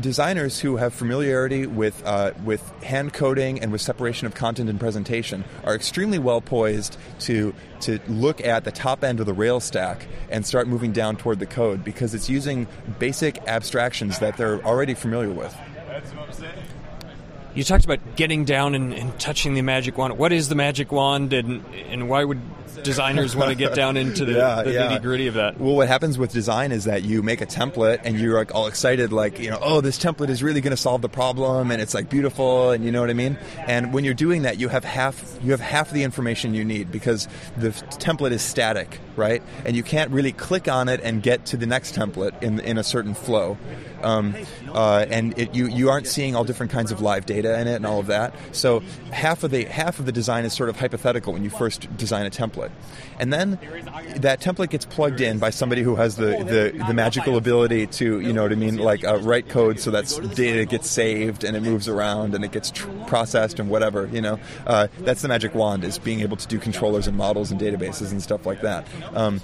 designers 0.00 0.60
who 0.60 0.76
have 0.76 0.94
familiarity 0.94 1.66
with 1.66 2.00
uh, 2.06 2.30
with 2.44 2.62
hand 2.84 3.12
coding 3.12 3.58
and 3.58 3.72
with 3.72 3.80
separation 3.80 4.28
of 4.28 4.36
content 4.36 4.70
and 4.70 4.78
presentation 4.78 5.42
are 5.64 5.74
extremely 5.74 6.20
well 6.20 6.40
poised 6.40 6.96
to 7.18 7.52
to 7.80 7.98
look 8.06 8.40
at 8.40 8.62
the 8.62 8.70
top 8.70 9.02
end 9.02 9.18
of 9.18 9.26
the 9.26 9.34
Rails 9.34 9.64
stack 9.64 10.06
and 10.30 10.46
start 10.46 10.68
moving 10.68 10.92
down 10.92 11.16
toward 11.16 11.40
the 11.40 11.46
code 11.46 11.82
because 11.82 12.14
it's 12.14 12.30
using 12.30 12.68
basic 13.00 13.36
abstractions 13.48 14.20
that 14.20 14.36
they're 14.36 14.64
already 14.64 14.94
familiar 14.94 15.30
with. 15.30 15.54
You 17.54 17.64
talked 17.64 17.84
about 17.84 18.16
getting 18.16 18.44
down 18.44 18.74
and, 18.74 18.92
and, 18.92 19.18
touching 19.20 19.54
the 19.54 19.62
magic 19.62 19.96
wand. 19.96 20.18
What 20.18 20.32
is 20.32 20.48
the 20.48 20.54
magic 20.54 20.90
wand, 20.90 21.32
and 21.32 21.64
and 21.88 22.08
why 22.08 22.24
would 22.24 22.40
designers 22.82 23.36
want 23.36 23.50
to 23.50 23.56
get 23.56 23.74
down 23.82 23.96
into 23.96 24.24
the, 24.24 24.32
yeah, 24.32 24.62
the 24.62 24.72
yeah. 24.72 24.88
nitty 24.88 25.02
gritty 25.02 25.26
of 25.28 25.34
that? 25.34 25.58
Well, 25.60 25.76
what 25.76 25.88
happens 25.88 26.18
with 26.18 26.32
design 26.32 26.72
is 26.72 26.84
that 26.84 27.04
you 27.04 27.22
make 27.22 27.40
a 27.40 27.46
template 27.46 28.00
and 28.04 28.18
you're 28.18 28.36
like 28.36 28.54
all 28.54 28.66
excited, 28.66 29.12
like 29.12 29.38
you 29.38 29.50
know, 29.50 29.58
oh, 29.60 29.80
this 29.80 29.98
template 29.98 30.28
is 30.28 30.42
really 30.42 30.60
going 30.60 30.72
to 30.72 30.76
solve 30.76 31.02
the 31.02 31.08
problem, 31.08 31.70
and 31.70 31.80
it's 31.80 31.94
like 31.94 32.10
beautiful, 32.10 32.70
and 32.70 32.84
you 32.84 32.90
know 32.90 33.00
what 33.00 33.10
I 33.10 33.14
mean. 33.14 33.38
And 33.66 33.92
when 33.92 34.04
you're 34.04 34.14
doing 34.14 34.42
that, 34.42 34.58
you 34.58 34.68
have 34.68 34.84
half 34.84 35.38
you 35.42 35.52
have 35.52 35.60
half 35.60 35.90
the 35.90 36.02
information 36.02 36.54
you 36.54 36.64
need 36.64 36.90
because 36.90 37.28
the 37.56 37.70
template 37.70 38.32
is 38.32 38.42
static, 38.42 38.98
right? 39.16 39.42
And 39.64 39.76
you 39.76 39.82
can't 39.82 40.10
really 40.10 40.32
click 40.32 40.68
on 40.68 40.88
it 40.88 41.00
and 41.02 41.22
get 41.22 41.46
to 41.46 41.56
the 41.56 41.66
next 41.66 41.94
template 41.94 42.42
in 42.42 42.60
in 42.60 42.78
a 42.78 42.84
certain 42.84 43.14
flow. 43.14 43.56
Um, 44.02 44.34
uh, 44.72 45.06
and 45.08 45.38
it, 45.38 45.54
you 45.54 45.66
you 45.66 45.88
aren't 45.88 46.06
seeing 46.06 46.36
all 46.36 46.44
different 46.44 46.70
kinds 46.72 46.92
of 46.92 47.00
live 47.00 47.24
data 47.24 47.58
in 47.58 47.66
it 47.66 47.76
and 47.76 47.86
all 47.86 48.00
of 48.00 48.06
that. 48.08 48.34
So 48.52 48.80
half 49.12 49.42
of 49.44 49.50
the 49.50 49.64
half 49.64 49.98
of 49.98 50.06
the 50.06 50.12
design 50.12 50.44
is 50.44 50.52
sort 50.52 50.68
of 50.68 50.78
hypothetical 50.78 51.32
when 51.32 51.42
you 51.42 51.50
first 51.50 51.94
design 51.96 52.26
a 52.26 52.30
template, 52.30 52.70
and 53.18 53.32
then 53.32 53.58
that 54.16 54.40
template 54.40 54.70
gets 54.70 54.84
plugged 54.84 55.20
in 55.20 55.38
by 55.38 55.50
somebody 55.50 55.82
who 55.82 55.96
has 55.96 56.16
the, 56.16 56.44
the, 56.44 56.84
the 56.86 56.94
magical 56.94 57.36
ability 57.36 57.86
to 57.86 58.20
you 58.20 58.32
know 58.32 58.42
what 58.42 58.52
I 58.52 58.56
mean, 58.56 58.76
like 58.76 59.04
uh, 59.04 59.18
write 59.18 59.48
code 59.48 59.80
so 59.80 59.90
that 59.92 60.06
data 60.34 60.64
gets 60.64 60.90
saved 60.90 61.44
and 61.44 61.56
it 61.56 61.62
moves 61.62 61.88
around 61.88 62.34
and 62.34 62.44
it 62.44 62.52
gets 62.52 62.70
tr- 62.70 62.88
processed 63.06 63.58
and 63.58 63.70
whatever. 63.70 64.06
You 64.12 64.20
know, 64.20 64.40
uh, 64.66 64.88
that's 64.98 65.22
the 65.22 65.28
magic 65.28 65.54
wand 65.54 65.84
is 65.84 65.98
being 65.98 66.20
able 66.20 66.36
to 66.36 66.46
do 66.46 66.58
controllers 66.58 67.06
and 67.06 67.16
models 67.16 67.50
and 67.50 67.60
databases 67.60 68.10
and 68.12 68.22
stuff 68.22 68.44
like 68.44 68.60
that. 68.62 68.86
Um, 69.12 69.40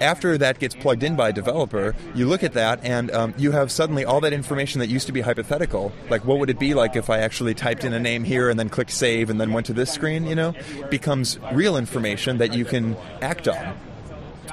after 0.00 0.36
that 0.38 0.58
gets 0.58 0.74
plugged 0.74 1.02
in 1.02 1.16
by 1.16 1.28
a 1.28 1.32
developer, 1.32 1.94
you 2.14 2.26
look 2.26 2.42
at 2.42 2.54
that 2.54 2.84
and 2.84 3.10
um, 3.12 3.34
you 3.36 3.52
have 3.52 3.70
suddenly 3.70 4.04
all 4.04 4.20
that 4.20 4.32
information 4.32 4.80
that 4.80 4.88
used 4.88 5.06
to 5.06 5.12
be 5.12 5.20
hypothetical. 5.20 5.92
Like, 6.10 6.24
what 6.24 6.38
would 6.38 6.50
it 6.50 6.58
be 6.58 6.74
like 6.74 6.96
if 6.96 7.08
I 7.10 7.18
actually 7.18 7.54
typed 7.54 7.84
in 7.84 7.92
a 7.92 8.00
name 8.00 8.24
here 8.24 8.50
and 8.50 8.58
then 8.58 8.68
clicked 8.68 8.90
save 8.90 9.30
and 9.30 9.40
then 9.40 9.52
went 9.52 9.66
to 9.66 9.72
this 9.72 9.90
screen? 9.90 10.26
You 10.26 10.34
know, 10.34 10.54
becomes 10.90 11.38
real 11.52 11.76
information 11.76 12.38
that 12.38 12.54
you 12.54 12.64
can 12.64 12.96
act 13.20 13.48
on. 13.48 13.76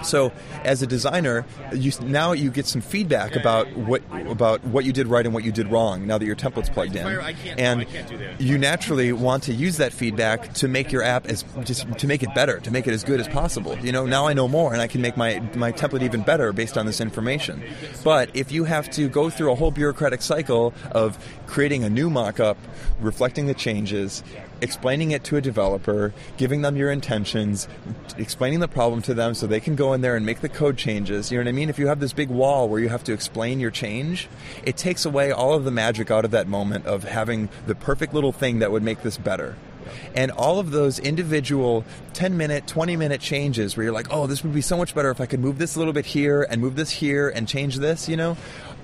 So, 0.04 0.32
as 0.64 0.82
a 0.82 0.88
designer, 0.88 1.46
you, 1.74 1.92
now 2.02 2.32
you 2.32 2.52
get 2.52 2.66
some 2.66 2.82
feedback 2.82 3.36
about 3.36 3.68
what 3.76 4.02
about 4.28 4.64
what 4.64 4.86
you 4.86 4.94
did 4.94 5.08
right 5.08 5.26
and 5.26 5.34
what 5.34 5.44
you 5.44 5.52
did 5.52 5.70
wrong. 5.70 6.08
Now 6.08 6.18
that 6.18 6.26
your 6.26 6.36
template's 6.36 6.70
plugged 6.70 6.96
in, 6.96 7.06
and 7.58 7.86
you 8.40 8.58
naturally 8.58 9.12
want 9.12 9.44
to 9.44 9.54
use 9.54 9.78
that 9.78 9.94
feedback 9.94 10.54
to 10.56 10.68
make 10.68 10.92
your 10.92 11.04
app 11.04 11.26
as 11.26 11.44
just 11.64 11.92
to 12.00 12.08
make 12.08 12.24
it 12.24 12.34
better, 12.34 12.60
to 12.60 12.72
make 12.72 12.88
it 12.88 12.94
as 12.94 13.04
good 13.04 13.20
as 13.20 13.28
possible. 13.28 13.78
You 13.80 13.92
know, 13.92 14.06
now 14.06 14.28
I 14.28 14.34
know 14.34 14.48
more, 14.48 14.74
and 14.74 14.82
I 14.82 14.88
can 14.88 15.02
make 15.02 15.18
my 15.18 15.40
my 15.56 15.72
template 15.72 16.04
even 16.04 16.22
better 16.22 16.54
based 16.54 16.78
on 16.78 16.86
this 16.86 17.02
information. 17.02 17.64
But 18.04 18.36
if 18.36 18.52
you 18.52 18.64
have 18.66 18.90
to 18.92 19.10
go 19.10 19.30
through 19.30 19.52
a 19.52 19.56
whole 19.56 19.72
bureaucratic 19.72 20.22
cycle 20.22 20.74
of 20.92 21.18
creating 21.48 21.84
a 21.84 21.90
new 21.90 22.10
mockup, 22.10 22.58
reflecting 23.00 23.48
the 23.48 23.54
changes, 23.54 24.24
explaining 24.62 25.12
it 25.12 25.24
to 25.26 25.38
a 25.38 25.42
developer, 25.42 26.14
giving 26.38 26.62
them 26.62 26.76
your 26.76 26.92
intentions, 26.92 27.68
explaining 28.18 28.60
the 28.60 28.68
problem 28.68 29.02
to 29.04 29.14
them 29.14 29.34
so 29.34 29.48
they 29.48 29.60
can 29.60 29.76
go 29.76 29.94
in 29.94 30.02
there 30.02 30.16
and 30.16 30.26
make 30.26 30.42
the 30.42 30.50
code 30.50 30.78
changes. 30.78 31.32
You 31.32 31.38
know 31.38 31.46
what 31.46 31.50
I 31.50 31.54
mean? 31.54 31.70
If 31.70 31.80
you 31.80 31.88
have 31.88 32.00
this 32.00 32.14
big 32.14 32.30
wall 32.30 32.70
where 32.70 32.80
you 32.80 32.90
have 32.90 33.04
to 33.06 33.14
explain 33.14 33.60
your 33.60 33.72
change, 33.72 34.28
it 34.64 34.78
takes 34.78 35.06
away 35.06 35.32
all 35.32 35.54
of 35.54 35.64
the 35.64 35.72
magic 35.72 36.12
out 36.12 36.26
of 36.26 36.32
that 36.32 36.48
moment 36.48 36.86
of 36.86 37.04
having 37.04 37.50
the 37.66 37.76
perfect 37.76 38.14
little 38.14 38.32
thing 38.32 38.60
that 38.60 38.72
would 38.72 38.84
make 38.84 39.02
this 39.02 39.18
better. 39.18 39.56
And 40.16 40.32
all 40.32 40.60
of 40.60 40.72
those 40.72 41.00
individual 41.00 41.86
10 42.14 42.38
minute, 42.38 42.68
20 42.68 42.96
minute 42.96 43.22
changes 43.22 43.76
where 43.76 43.86
you're 43.86 43.94
like, 43.94 44.08
oh, 44.12 44.28
this 44.28 44.44
would 44.44 44.54
be 44.54 44.62
so 44.62 44.78
much 44.78 44.94
better 44.96 45.10
if 45.10 45.22
I 45.22 45.26
could 45.26 45.40
move 45.40 45.58
this 45.58 45.76
a 45.76 45.80
little 45.80 45.94
bit 45.94 46.06
here 46.06 46.46
and 46.50 46.62
move 46.62 46.76
this 46.76 46.92
here 46.92 47.30
and 47.30 47.48
change 47.48 47.78
this, 47.78 48.08
you 48.10 48.18
know? 48.18 48.38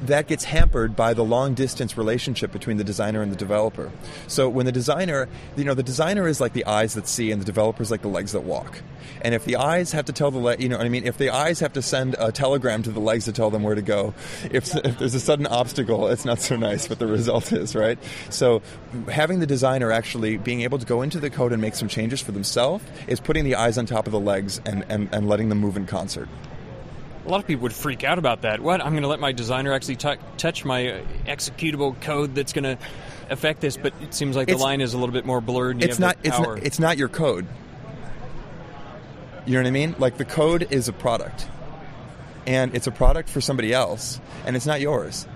That 0.03 0.27
gets 0.27 0.43
hampered 0.43 0.95
by 0.95 1.13
the 1.13 1.23
long 1.23 1.53
distance 1.53 1.97
relationship 1.97 2.51
between 2.51 2.77
the 2.77 2.83
designer 2.83 3.21
and 3.21 3.31
the 3.31 3.35
developer. 3.35 3.91
So 4.27 4.49
when 4.49 4.65
the 4.65 4.71
designer, 4.71 5.27
you 5.55 5.63
know, 5.63 5.73
the 5.73 5.83
designer 5.83 6.27
is 6.27 6.41
like 6.41 6.53
the 6.53 6.65
eyes 6.65 6.93
that 6.95 7.07
see 7.07 7.31
and 7.31 7.41
the 7.41 7.45
developer 7.45 7.81
is 7.81 7.91
like 7.91 8.01
the 8.01 8.07
legs 8.07 8.33
that 8.33 8.41
walk. 8.41 8.81
And 9.21 9.33
if 9.33 9.45
the 9.45 9.55
eyes 9.55 9.91
have 9.93 10.05
to 10.05 10.13
tell 10.13 10.31
the, 10.31 10.39
le- 10.39 10.57
you 10.57 10.69
know 10.69 10.77
I 10.77 10.89
mean, 10.89 11.05
if 11.05 11.17
the 11.17 11.29
eyes 11.29 11.59
have 11.59 11.73
to 11.73 11.81
send 11.81 12.15
a 12.19 12.31
telegram 12.31 12.83
to 12.83 12.91
the 12.91 12.99
legs 12.99 13.25
to 13.25 13.31
tell 13.31 13.49
them 13.49 13.63
where 13.63 13.75
to 13.75 13.81
go, 13.81 14.13
if, 14.51 14.75
if 14.75 14.99
there's 14.99 15.15
a 15.15 15.19
sudden 15.19 15.47
obstacle, 15.47 16.07
it's 16.07 16.25
not 16.25 16.39
so 16.39 16.55
nice 16.55 16.89
what 16.89 16.99
the 16.99 17.07
result 17.07 17.51
is, 17.51 17.75
right? 17.75 17.97
So 18.29 18.61
having 19.09 19.39
the 19.39 19.47
designer 19.47 19.91
actually 19.91 20.37
being 20.37 20.61
able 20.61 20.77
to 20.77 20.85
go 20.85 21.01
into 21.01 21.19
the 21.19 21.29
code 21.29 21.53
and 21.53 21.61
make 21.61 21.75
some 21.75 21.87
changes 21.87 22.21
for 22.21 22.31
themselves 22.31 22.83
is 23.07 23.19
putting 23.19 23.45
the 23.45 23.55
eyes 23.55 23.77
on 23.77 23.85
top 23.85 24.05
of 24.05 24.11
the 24.11 24.19
legs 24.19 24.61
and, 24.65 24.85
and, 24.89 25.09
and 25.13 25.27
letting 25.27 25.49
them 25.49 25.59
move 25.59 25.77
in 25.77 25.85
concert 25.85 26.27
a 27.25 27.29
lot 27.29 27.39
of 27.39 27.47
people 27.47 27.63
would 27.63 27.73
freak 27.73 28.03
out 28.03 28.19
about 28.19 28.43
that. 28.43 28.59
What? 28.59 28.81
I'm 28.81 28.91
going 28.91 29.03
to 29.03 29.09
let 29.09 29.19
my 29.19 29.31
designer 29.31 29.73
actually 29.73 29.95
t- 29.95 30.15
touch 30.37 30.63
my 30.63 30.91
uh, 30.91 31.01
executable 31.25 31.99
code 32.01 32.35
that's 32.35 32.53
going 32.53 32.63
to 32.63 32.77
affect 33.29 33.61
this, 33.61 33.77
but 33.77 33.93
it 34.01 34.13
seems 34.13 34.35
like 34.35 34.49
it's, 34.49 34.59
the 34.59 34.63
line 34.63 34.81
is 34.81 34.93
a 34.93 34.97
little 34.97 35.13
bit 35.13 35.25
more 35.25 35.41
blurred. 35.41 35.83
it's 35.83 35.99
not. 35.99 36.17
It's 36.23 36.37
not. 36.37 36.59
It's 36.59 36.79
not 36.79 36.97
your 36.97 37.09
code. 37.09 37.47
You 39.45 39.53
know 39.53 39.59
what 39.59 39.67
I 39.67 39.71
mean? 39.71 39.95
Like 39.99 40.17
the 40.17 40.25
code 40.25 40.67
is 40.71 40.87
a 40.87 40.93
product, 40.93 41.47
and 42.45 42.75
it's 42.75 42.87
a 42.87 42.91
product 42.91 43.29
for 43.29 43.41
somebody 43.41 43.73
else, 43.73 44.19
and 44.45 44.55
it's 44.55 44.65
not 44.65 44.81
yours. 44.81 45.27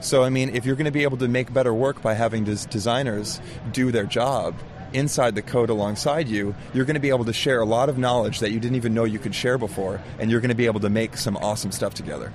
So 0.00 0.22
I 0.24 0.30
mean, 0.30 0.50
if 0.54 0.64
you're 0.64 0.76
going 0.76 0.86
to 0.86 0.90
be 0.90 1.02
able 1.02 1.18
to 1.18 1.28
make 1.28 1.52
better 1.52 1.74
work 1.74 2.02
by 2.02 2.14
having 2.14 2.44
des- 2.44 2.66
designers 2.68 3.40
do 3.72 3.92
their 3.92 4.06
job, 4.06 4.54
inside 4.92 5.34
the 5.34 5.42
code 5.42 5.70
alongside 5.70 6.28
you, 6.28 6.54
you're 6.74 6.84
going 6.84 6.94
to 6.94 7.00
be 7.00 7.10
able 7.10 7.24
to 7.24 7.32
share 7.32 7.60
a 7.60 7.64
lot 7.64 7.88
of 7.88 7.98
knowledge 7.98 8.40
that 8.40 8.50
you 8.50 8.60
didn't 8.60 8.76
even 8.76 8.94
know 8.94 9.04
you 9.04 9.18
could 9.18 9.34
share 9.34 9.58
before, 9.58 10.00
and 10.18 10.30
you're 10.30 10.40
going 10.40 10.50
to 10.50 10.54
be 10.54 10.66
able 10.66 10.80
to 10.80 10.90
make 10.90 11.16
some 11.16 11.36
awesome 11.36 11.72
stuff 11.72 11.94
together. 11.94 12.32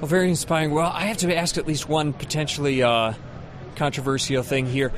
Well, 0.00 0.08
very 0.08 0.30
inspiring. 0.30 0.72
Well, 0.72 0.90
I 0.94 1.06
have 1.06 1.18
to 1.18 1.36
ask 1.36 1.58
at 1.58 1.66
least 1.66 1.88
one 1.88 2.14
potentially 2.14 2.82
uh, 2.82 3.12
controversial 3.76 4.42
thing 4.42 4.66
here. 4.66 4.92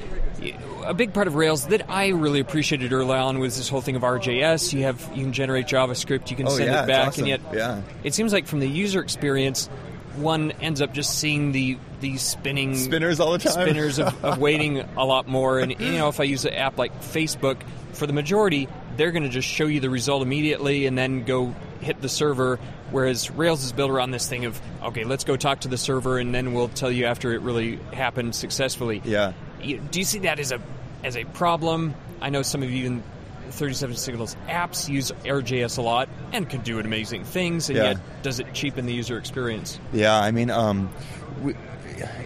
A 0.84 0.94
big 0.94 1.12
part 1.12 1.26
of 1.26 1.34
Rails 1.34 1.66
that 1.68 1.88
I 1.88 2.08
really 2.08 2.40
appreciated 2.40 2.92
early 2.92 3.14
on 3.14 3.38
was 3.38 3.56
this 3.56 3.68
whole 3.68 3.80
thing 3.80 3.96
of 3.96 4.02
RJS. 4.02 4.72
You 4.72 4.82
have 4.84 5.00
you 5.14 5.24
can 5.24 5.32
generate 5.32 5.66
JavaScript, 5.66 6.30
you 6.30 6.36
can 6.36 6.46
oh, 6.46 6.50
send 6.50 6.70
yeah, 6.70 6.84
it 6.84 6.86
back, 6.86 7.08
awesome. 7.08 7.24
and 7.24 7.28
yet 7.28 7.40
yeah. 7.52 7.82
it 8.04 8.14
seems 8.14 8.32
like 8.32 8.46
from 8.46 8.60
the 8.60 8.68
user 8.68 9.00
experience, 9.00 9.68
one 10.16 10.52
ends 10.52 10.80
up 10.80 10.92
just 10.92 11.18
seeing 11.18 11.52
the 11.52 11.78
these 12.00 12.22
spinning 12.22 12.76
spinners 12.76 13.20
all 13.20 13.32
the 13.32 13.38
time, 13.38 13.52
spinners 13.52 13.98
of, 13.98 14.24
of 14.24 14.38
waiting 14.40 14.78
a 14.78 15.04
lot 15.04 15.28
more. 15.28 15.58
And 15.60 15.78
you 15.78 15.92
know, 15.92 16.08
if 16.08 16.20
I 16.20 16.24
use 16.24 16.44
an 16.44 16.54
app 16.54 16.78
like 16.78 17.00
Facebook, 17.02 17.58
for 17.92 18.06
the 18.06 18.12
majority, 18.12 18.68
they're 18.96 19.12
going 19.12 19.22
to 19.22 19.28
just 19.28 19.48
show 19.48 19.66
you 19.66 19.80
the 19.80 19.90
result 19.90 20.22
immediately 20.22 20.86
and 20.86 20.96
then 20.96 21.24
go 21.24 21.54
hit 21.80 22.00
the 22.00 22.08
server. 22.08 22.58
Whereas 22.90 23.30
Rails 23.30 23.64
is 23.64 23.72
built 23.72 23.90
around 23.90 24.10
this 24.10 24.28
thing 24.28 24.44
of 24.44 24.60
okay, 24.82 25.04
let's 25.04 25.24
go 25.24 25.36
talk 25.36 25.60
to 25.60 25.68
the 25.68 25.78
server 25.78 26.18
and 26.18 26.34
then 26.34 26.52
we'll 26.52 26.68
tell 26.68 26.90
you 26.90 27.06
after 27.06 27.32
it 27.32 27.40
really 27.42 27.76
happened 27.92 28.34
successfully. 28.34 29.00
Yeah. 29.04 29.32
Do 29.60 29.98
you 29.98 30.04
see 30.04 30.20
that 30.20 30.38
as 30.38 30.52
a 30.52 30.60
as 31.04 31.16
a 31.16 31.24
problem? 31.24 31.94
I 32.20 32.30
know 32.30 32.42
some 32.42 32.62
of 32.62 32.70
you 32.70 32.86
in 32.86 33.02
37 33.52 33.96
Signals 33.96 34.36
apps 34.48 34.88
use 34.88 35.12
RJS 35.24 35.78
a 35.78 35.82
lot 35.82 36.08
and 36.32 36.48
can 36.48 36.62
do 36.62 36.78
amazing 36.78 37.24
things, 37.24 37.68
and 37.68 37.76
yeah. 37.76 37.84
yet 37.90 38.22
does 38.22 38.40
it 38.40 38.52
cheapen 38.52 38.86
the 38.86 38.94
user 38.94 39.18
experience? 39.18 39.78
Yeah, 39.92 40.18
I 40.18 40.30
mean, 40.30 40.50
um, 40.50 40.90
we, 41.42 41.54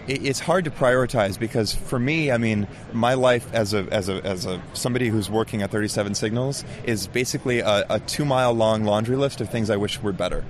it's 0.07 0.39
hard 0.39 0.65
to 0.65 0.71
prioritize 0.71 1.37
because 1.37 1.73
for 1.73 1.99
me, 1.99 2.31
I 2.31 2.37
mean, 2.37 2.67
my 2.93 3.13
life 3.13 3.53
as 3.53 3.73
a 3.73 3.87
as 3.91 4.09
a 4.09 4.25
as 4.25 4.45
a 4.45 4.61
somebody 4.73 5.09
who's 5.09 5.29
working 5.29 5.61
at 5.61 5.71
37 5.71 6.15
Signals 6.15 6.63
is 6.85 7.07
basically 7.07 7.59
a, 7.59 7.85
a 7.89 7.99
two 7.99 8.25
mile 8.25 8.53
long 8.53 8.83
laundry 8.83 9.17
list 9.17 9.41
of 9.41 9.49
things 9.49 9.69
I 9.69 9.77
wish 9.77 10.01
were 10.01 10.13
better, 10.13 10.43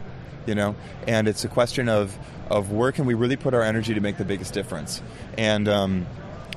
you 0.46 0.56
know. 0.56 0.76
And 1.08 1.28
it's 1.28 1.44
a 1.44 1.50
question 1.50 1.90
of 1.90 2.18
of 2.50 2.72
where 2.72 2.92
can 2.92 3.06
we 3.06 3.14
really 3.14 3.36
put 3.36 3.54
our 3.54 3.64
energy 3.64 3.94
to 3.94 4.00
make 4.00 4.18
the 4.18 4.26
biggest 4.26 4.54
difference, 4.54 5.02
and. 5.38 5.68
Um, 5.68 6.08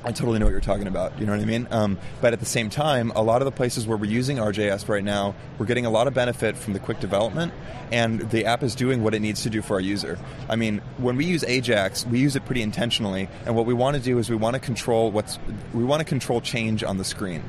I 0.03 0.11
totally 0.11 0.39
know 0.39 0.45
what 0.45 0.51
you're 0.51 0.61
talking 0.61 0.87
about. 0.87 1.19
You 1.19 1.27
know 1.27 1.33
what 1.33 1.41
I 1.41 1.45
mean? 1.45 1.67
Um, 1.69 1.99
but 2.21 2.33
at 2.33 2.39
the 2.39 2.45
same 2.45 2.71
time, 2.71 3.11
a 3.15 3.21
lot 3.21 3.41
of 3.41 3.45
the 3.45 3.51
places 3.51 3.85
where 3.85 3.97
we're 3.97 4.09
using 4.09 4.37
RJS 4.37 4.89
right 4.89 5.03
now, 5.03 5.35
we're 5.59 5.67
getting 5.67 5.85
a 5.85 5.91
lot 5.91 6.07
of 6.07 6.15
benefit 6.15 6.57
from 6.57 6.73
the 6.73 6.79
quick 6.79 6.99
development, 6.99 7.53
and 7.91 8.21
the 8.31 8.45
app 8.45 8.63
is 8.63 8.73
doing 8.73 9.03
what 9.03 9.13
it 9.13 9.19
needs 9.19 9.43
to 9.43 9.51
do 9.51 9.61
for 9.61 9.75
our 9.75 9.79
user. 9.79 10.17
I 10.49 10.55
mean, 10.55 10.79
when 10.97 11.17
we 11.17 11.25
use 11.25 11.43
Ajax, 11.43 12.05
we 12.07 12.19
use 12.19 12.35
it 12.35 12.45
pretty 12.45 12.63
intentionally, 12.63 13.29
and 13.45 13.55
what 13.55 13.67
we 13.67 13.75
want 13.75 13.95
to 13.95 14.01
do 14.01 14.17
is 14.17 14.27
we 14.27 14.35
want 14.35 14.55
to 14.55 14.59
control 14.59 15.11
what's 15.11 15.37
we 15.73 15.83
want 15.83 15.99
to 15.99 16.05
control 16.05 16.41
change 16.41 16.83
on 16.83 16.97
the 16.97 17.05
screen. 17.05 17.43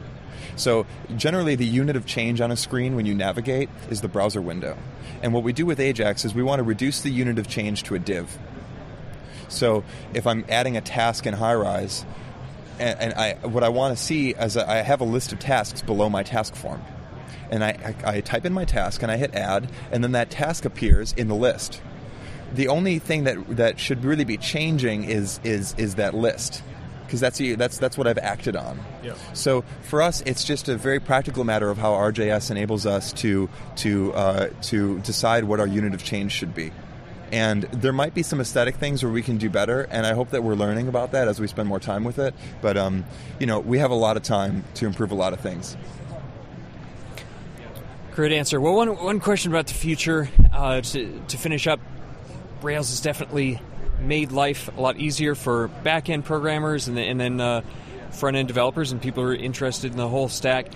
So 0.57 0.85
generally, 1.17 1.55
the 1.55 1.65
unit 1.65 1.97
of 1.97 2.05
change 2.05 2.43
on 2.43 2.51
a 2.51 2.57
screen 2.57 2.97
when 2.97 3.07
you 3.07 3.15
navigate 3.15 3.71
is 3.89 4.03
the 4.03 4.09
browser 4.09 4.43
window, 4.43 4.77
and 5.23 5.33
what 5.33 5.43
we 5.43 5.55
do 5.55 5.65
with 5.65 5.81
Ajax 5.81 6.27
is 6.27 6.35
we 6.35 6.43
want 6.43 6.59
to 6.59 6.65
reduce 6.65 7.01
the 7.01 7.11
unit 7.11 7.39
of 7.39 7.49
change 7.49 7.85
to 7.85 7.95
a 7.95 7.99
div. 7.99 8.39
So 9.49 9.85
if 10.13 10.27
I'm 10.27 10.45
adding 10.49 10.77
a 10.77 10.81
task 10.81 11.27
in 11.27 11.35
Highrise, 11.35 12.05
and, 12.79 13.01
and 13.01 13.15
I, 13.15 13.35
what 13.47 13.63
I 13.63 13.69
want 13.69 13.97
to 13.97 14.03
see 14.03 14.31
is 14.31 14.57
I 14.57 14.77
have 14.77 15.01
a 15.01 15.05
list 15.05 15.33
of 15.33 15.39
tasks 15.39 15.83
below 15.83 16.09
my 16.09 16.23
task 16.23 16.55
form. 16.55 16.83
And 17.51 17.63
I, 17.63 17.95
I, 18.05 18.17
I 18.17 18.21
type 18.21 18.47
in 18.47 18.53
my 18.53 18.65
task 18.65 19.03
and 19.03 19.13
I 19.13 19.17
hit 19.17 19.35
add, 19.35 19.71
and 19.91 20.03
then 20.03 20.13
that 20.13 20.31
task 20.31 20.65
appears 20.65 21.13
in 21.13 21.29
the 21.29 21.35
list. 21.35 21.83
The 22.55 22.69
only 22.69 22.99
thing 22.99 23.25
that, 23.25 23.57
that 23.57 23.79
should 23.79 24.05
really 24.05 24.25
be 24.25 24.37
changing 24.37 25.05
is, 25.05 25.41
is, 25.45 25.75
is 25.79 25.97
that 25.97 26.15
list 26.15 26.63
because 27.05 27.21
that's 27.21 27.39
that's 27.59 27.77
that's 27.77 27.99
what 27.99 28.07
I've 28.07 28.17
acted 28.17 28.57
on. 28.57 28.81
Yep. 29.03 29.19
So 29.35 29.65
for 29.83 30.01
us, 30.01 30.23
it's 30.25 30.45
just 30.45 30.71
a 30.71 30.79
very 30.79 30.99
practical 30.99 31.45
matter 31.45 31.69
of 31.69 31.77
how 31.77 31.93
RJS 31.93 32.51
enables 32.51 32.87
us 32.87 33.13
to 33.15 33.51
to 33.77 34.15
uh, 34.15 34.49
to 34.63 34.99
decide 35.01 35.45
what 35.45 35.61
our 35.61 35.67
unit 35.67 35.93
of 35.93 36.03
change 36.03 36.33
should 36.33 36.55
be 36.55 36.73
And 37.33 37.63
there 37.63 37.95
might 37.95 38.13
be 38.13 38.23
some 38.23 38.41
aesthetic 38.41 38.77
things 38.77 39.03
where 39.03 39.11
we 39.11 39.23
can 39.23 39.39
do 39.39 39.49
better, 39.49 39.89
and 39.91 40.07
I 40.07 40.13
hope 40.13 40.31
that 40.31 40.45
we're 40.45 40.55
learning 40.55 40.87
about 40.87 41.13
that 41.13 41.29
as 41.29 41.41
we 41.41 41.47
spend 41.47 41.67
more 41.67 41.81
time 41.81 42.05
with 42.05 42.19
it. 42.19 42.35
But 42.61 42.77
um, 42.77 43.05
you 43.41 43.47
know, 43.47 43.59
we 43.59 43.79
have 43.79 43.91
a 43.91 43.95
lot 43.97 44.19
of 44.19 44.23
time 44.23 44.65
to 44.75 44.87
improve 44.87 45.13
a 45.13 45.15
lot 45.15 45.33
of 45.33 45.41
things. 45.41 45.77
Great 48.15 48.33
answer. 48.33 48.61
Well, 48.61 48.75
one 48.75 48.89
one 49.03 49.19
question 49.19 49.51
about 49.51 49.67
the 49.67 49.75
future 49.75 50.29
uh, 50.53 50.83
to 50.83 51.23
to 51.29 51.39
finish 51.39 51.67
up. 51.67 51.81
Rails 52.61 52.91
has 52.91 53.01
definitely 53.01 53.61
made 53.99 54.31
life 54.31 54.69
a 54.77 54.81
lot 54.81 54.99
easier 54.99 55.35
for 55.35 55.69
back 55.69 56.11
end 56.11 56.25
programmers 56.25 56.87
and, 56.89 56.99
and 56.99 57.19
then 57.19 57.41
uh, 57.41 57.63
front 58.11 58.37
end 58.37 58.49
developers 58.49 58.93
and 58.93 59.01
people 59.01 59.23
who 59.23 59.31
are 59.31 59.35
interested 59.35 59.91
in 59.91 59.97
the 59.97 60.09
whole 60.09 60.29
stack. 60.29 60.67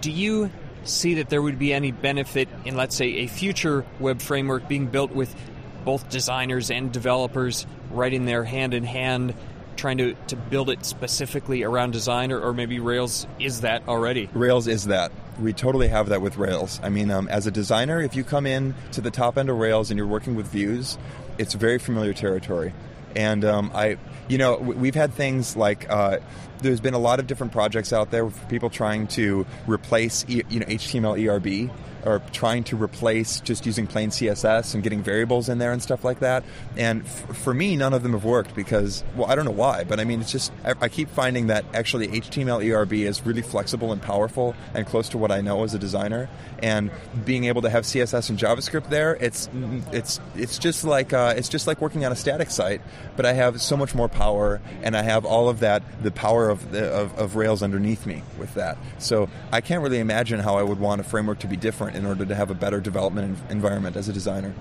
Do 0.00 0.10
you 0.10 0.50
see 0.84 1.14
that 1.14 1.28
there 1.28 1.42
would 1.42 1.58
be 1.58 1.74
any 1.74 1.92
benefit 1.92 2.48
in, 2.64 2.76
let's 2.76 2.96
say, 2.96 3.06
a 3.18 3.26
future 3.26 3.84
web 3.98 4.20
framework 4.20 4.66
being 4.66 4.86
built 4.86 5.12
with 5.12 5.34
both 5.84 6.08
designers 6.08 6.70
and 6.70 6.92
developers 6.92 7.66
writing 7.90 8.24
there 8.24 8.44
hand 8.44 8.74
in 8.74 8.84
hand, 8.84 9.34
trying 9.76 9.98
to, 9.98 10.14
to 10.28 10.36
build 10.36 10.70
it 10.70 10.84
specifically 10.84 11.62
around 11.62 11.92
design, 11.92 12.32
or, 12.32 12.40
or 12.40 12.52
maybe 12.52 12.80
Rails 12.80 13.26
is 13.38 13.62
that 13.62 13.86
already? 13.88 14.28
Rails 14.32 14.66
is 14.66 14.86
that. 14.86 15.12
We 15.40 15.52
totally 15.52 15.88
have 15.88 16.10
that 16.10 16.20
with 16.20 16.36
Rails. 16.36 16.80
I 16.82 16.88
mean, 16.90 17.10
um, 17.10 17.28
as 17.28 17.46
a 17.46 17.50
designer, 17.50 18.00
if 18.00 18.14
you 18.14 18.24
come 18.24 18.46
in 18.46 18.74
to 18.92 19.00
the 19.00 19.10
top 19.10 19.38
end 19.38 19.48
of 19.48 19.56
Rails 19.56 19.90
and 19.90 19.98
you're 19.98 20.06
working 20.06 20.34
with 20.34 20.46
views, 20.48 20.98
it's 21.38 21.54
very 21.54 21.78
familiar 21.78 22.12
territory. 22.12 22.74
And 23.16 23.44
um, 23.44 23.70
I, 23.74 23.96
you 24.28 24.38
know, 24.38 24.56
we've 24.58 24.94
had 24.94 25.14
things 25.14 25.56
like 25.56 25.90
uh, 25.90 26.18
there's 26.58 26.80
been 26.80 26.94
a 26.94 26.98
lot 26.98 27.18
of 27.18 27.26
different 27.26 27.52
projects 27.52 27.92
out 27.92 28.10
there 28.10 28.28
for 28.28 28.46
people 28.46 28.70
trying 28.70 29.06
to 29.08 29.46
replace, 29.66 30.24
you 30.28 30.44
know, 30.60 30.66
HTML 30.66 31.18
ERB 31.18 31.70
or 32.04 32.20
trying 32.32 32.64
to 32.64 32.76
replace 32.76 33.40
just 33.40 33.66
using 33.66 33.86
plain 33.86 34.10
CSS 34.10 34.74
and 34.74 34.82
getting 34.82 35.02
variables 35.02 35.48
in 35.48 35.58
there 35.58 35.72
and 35.72 35.82
stuff 35.82 36.04
like 36.04 36.20
that. 36.20 36.44
And 36.76 37.02
f- 37.02 37.36
for 37.36 37.54
me, 37.54 37.76
none 37.76 37.92
of 37.92 38.02
them 38.02 38.12
have 38.12 38.24
worked 38.24 38.54
because, 38.54 39.04
well, 39.16 39.30
I 39.30 39.34
don't 39.34 39.44
know 39.44 39.50
why, 39.50 39.84
but 39.84 40.00
I 40.00 40.04
mean, 40.04 40.20
it's 40.20 40.32
just, 40.32 40.52
I, 40.64 40.74
I 40.80 40.88
keep 40.88 41.08
finding 41.10 41.48
that 41.48 41.64
actually 41.74 42.08
HTML 42.08 42.64
ERB 42.64 42.92
is 42.92 43.24
really 43.24 43.42
flexible 43.42 43.92
and 43.92 44.00
powerful 44.00 44.54
and 44.74 44.86
close 44.86 45.08
to 45.10 45.18
what 45.18 45.30
I 45.30 45.40
know 45.40 45.64
as 45.64 45.74
a 45.74 45.78
designer. 45.78 46.28
And 46.62 46.90
being 47.24 47.44
able 47.44 47.62
to 47.62 47.70
have 47.70 47.84
CSS 47.84 48.30
and 48.30 48.38
JavaScript 48.38 48.88
there, 48.90 49.16
it's, 49.16 49.48
it's, 49.92 50.20
it's 50.36 50.58
just 50.58 50.84
like, 50.84 51.12
uh, 51.12 51.34
it's 51.36 51.48
just 51.48 51.66
like 51.66 51.80
working 51.80 52.04
on 52.04 52.12
a 52.12 52.16
static 52.16 52.50
site, 52.50 52.82
but 53.16 53.26
I 53.26 53.32
have 53.32 53.60
so 53.60 53.76
much 53.76 53.94
more 53.94 54.08
power 54.08 54.60
and 54.82 54.96
I 54.96 55.02
have 55.02 55.24
all 55.24 55.48
of 55.48 55.60
that, 55.60 55.82
the 56.02 56.10
power 56.10 56.50
of, 56.50 56.72
the, 56.72 56.90
of, 56.90 57.18
of 57.18 57.36
Rails 57.36 57.62
underneath 57.62 58.06
me 58.06 58.22
with 58.38 58.54
that. 58.54 58.78
So 58.98 59.28
I 59.52 59.60
can't 59.60 59.82
really 59.82 59.98
imagine 59.98 60.40
how 60.40 60.56
I 60.56 60.62
would 60.62 60.78
want 60.78 61.00
a 61.00 61.04
framework 61.04 61.40
to 61.40 61.46
be 61.46 61.56
different 61.56 61.89
in 61.94 62.06
order 62.06 62.24
to 62.24 62.34
have 62.34 62.50
a 62.50 62.54
better 62.54 62.80
development 62.80 63.38
environment 63.50 63.96
as 63.96 64.08
a 64.08 64.12
designer. 64.12 64.54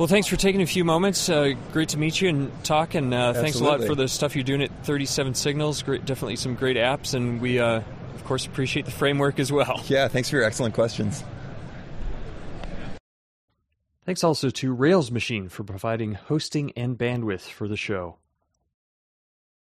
Well, 0.00 0.08
thanks 0.08 0.28
for 0.28 0.36
taking 0.36 0.62
a 0.62 0.66
few 0.66 0.82
moments. 0.82 1.28
Uh, 1.28 1.52
great 1.72 1.90
to 1.90 1.98
meet 1.98 2.22
you 2.22 2.30
and 2.30 2.64
talk, 2.64 2.94
and 2.94 3.12
uh, 3.12 3.34
thanks 3.34 3.60
a 3.60 3.64
lot 3.64 3.84
for 3.84 3.94
the 3.94 4.08
stuff 4.08 4.34
you're 4.34 4.44
doing 4.44 4.62
at 4.62 4.70
37 4.84 5.34
Signals. 5.34 5.82
Great, 5.82 6.06
definitely 6.06 6.36
some 6.36 6.54
great 6.54 6.78
apps, 6.78 7.12
and 7.12 7.38
we, 7.38 7.58
uh, 7.58 7.82
of 8.14 8.24
course, 8.24 8.46
appreciate 8.46 8.86
the 8.86 8.92
framework 8.92 9.38
as 9.38 9.52
well. 9.52 9.82
Yeah, 9.88 10.08
thanks 10.08 10.30
for 10.30 10.36
your 10.36 10.44
excellent 10.46 10.74
questions. 10.74 11.22
Thanks 14.06 14.24
also 14.24 14.48
to 14.48 14.72
Rails 14.72 15.10
Machine 15.10 15.50
for 15.50 15.64
providing 15.64 16.14
hosting 16.14 16.72
and 16.76 16.96
bandwidth 16.96 17.42
for 17.42 17.68
the 17.68 17.76
show. 17.76 18.16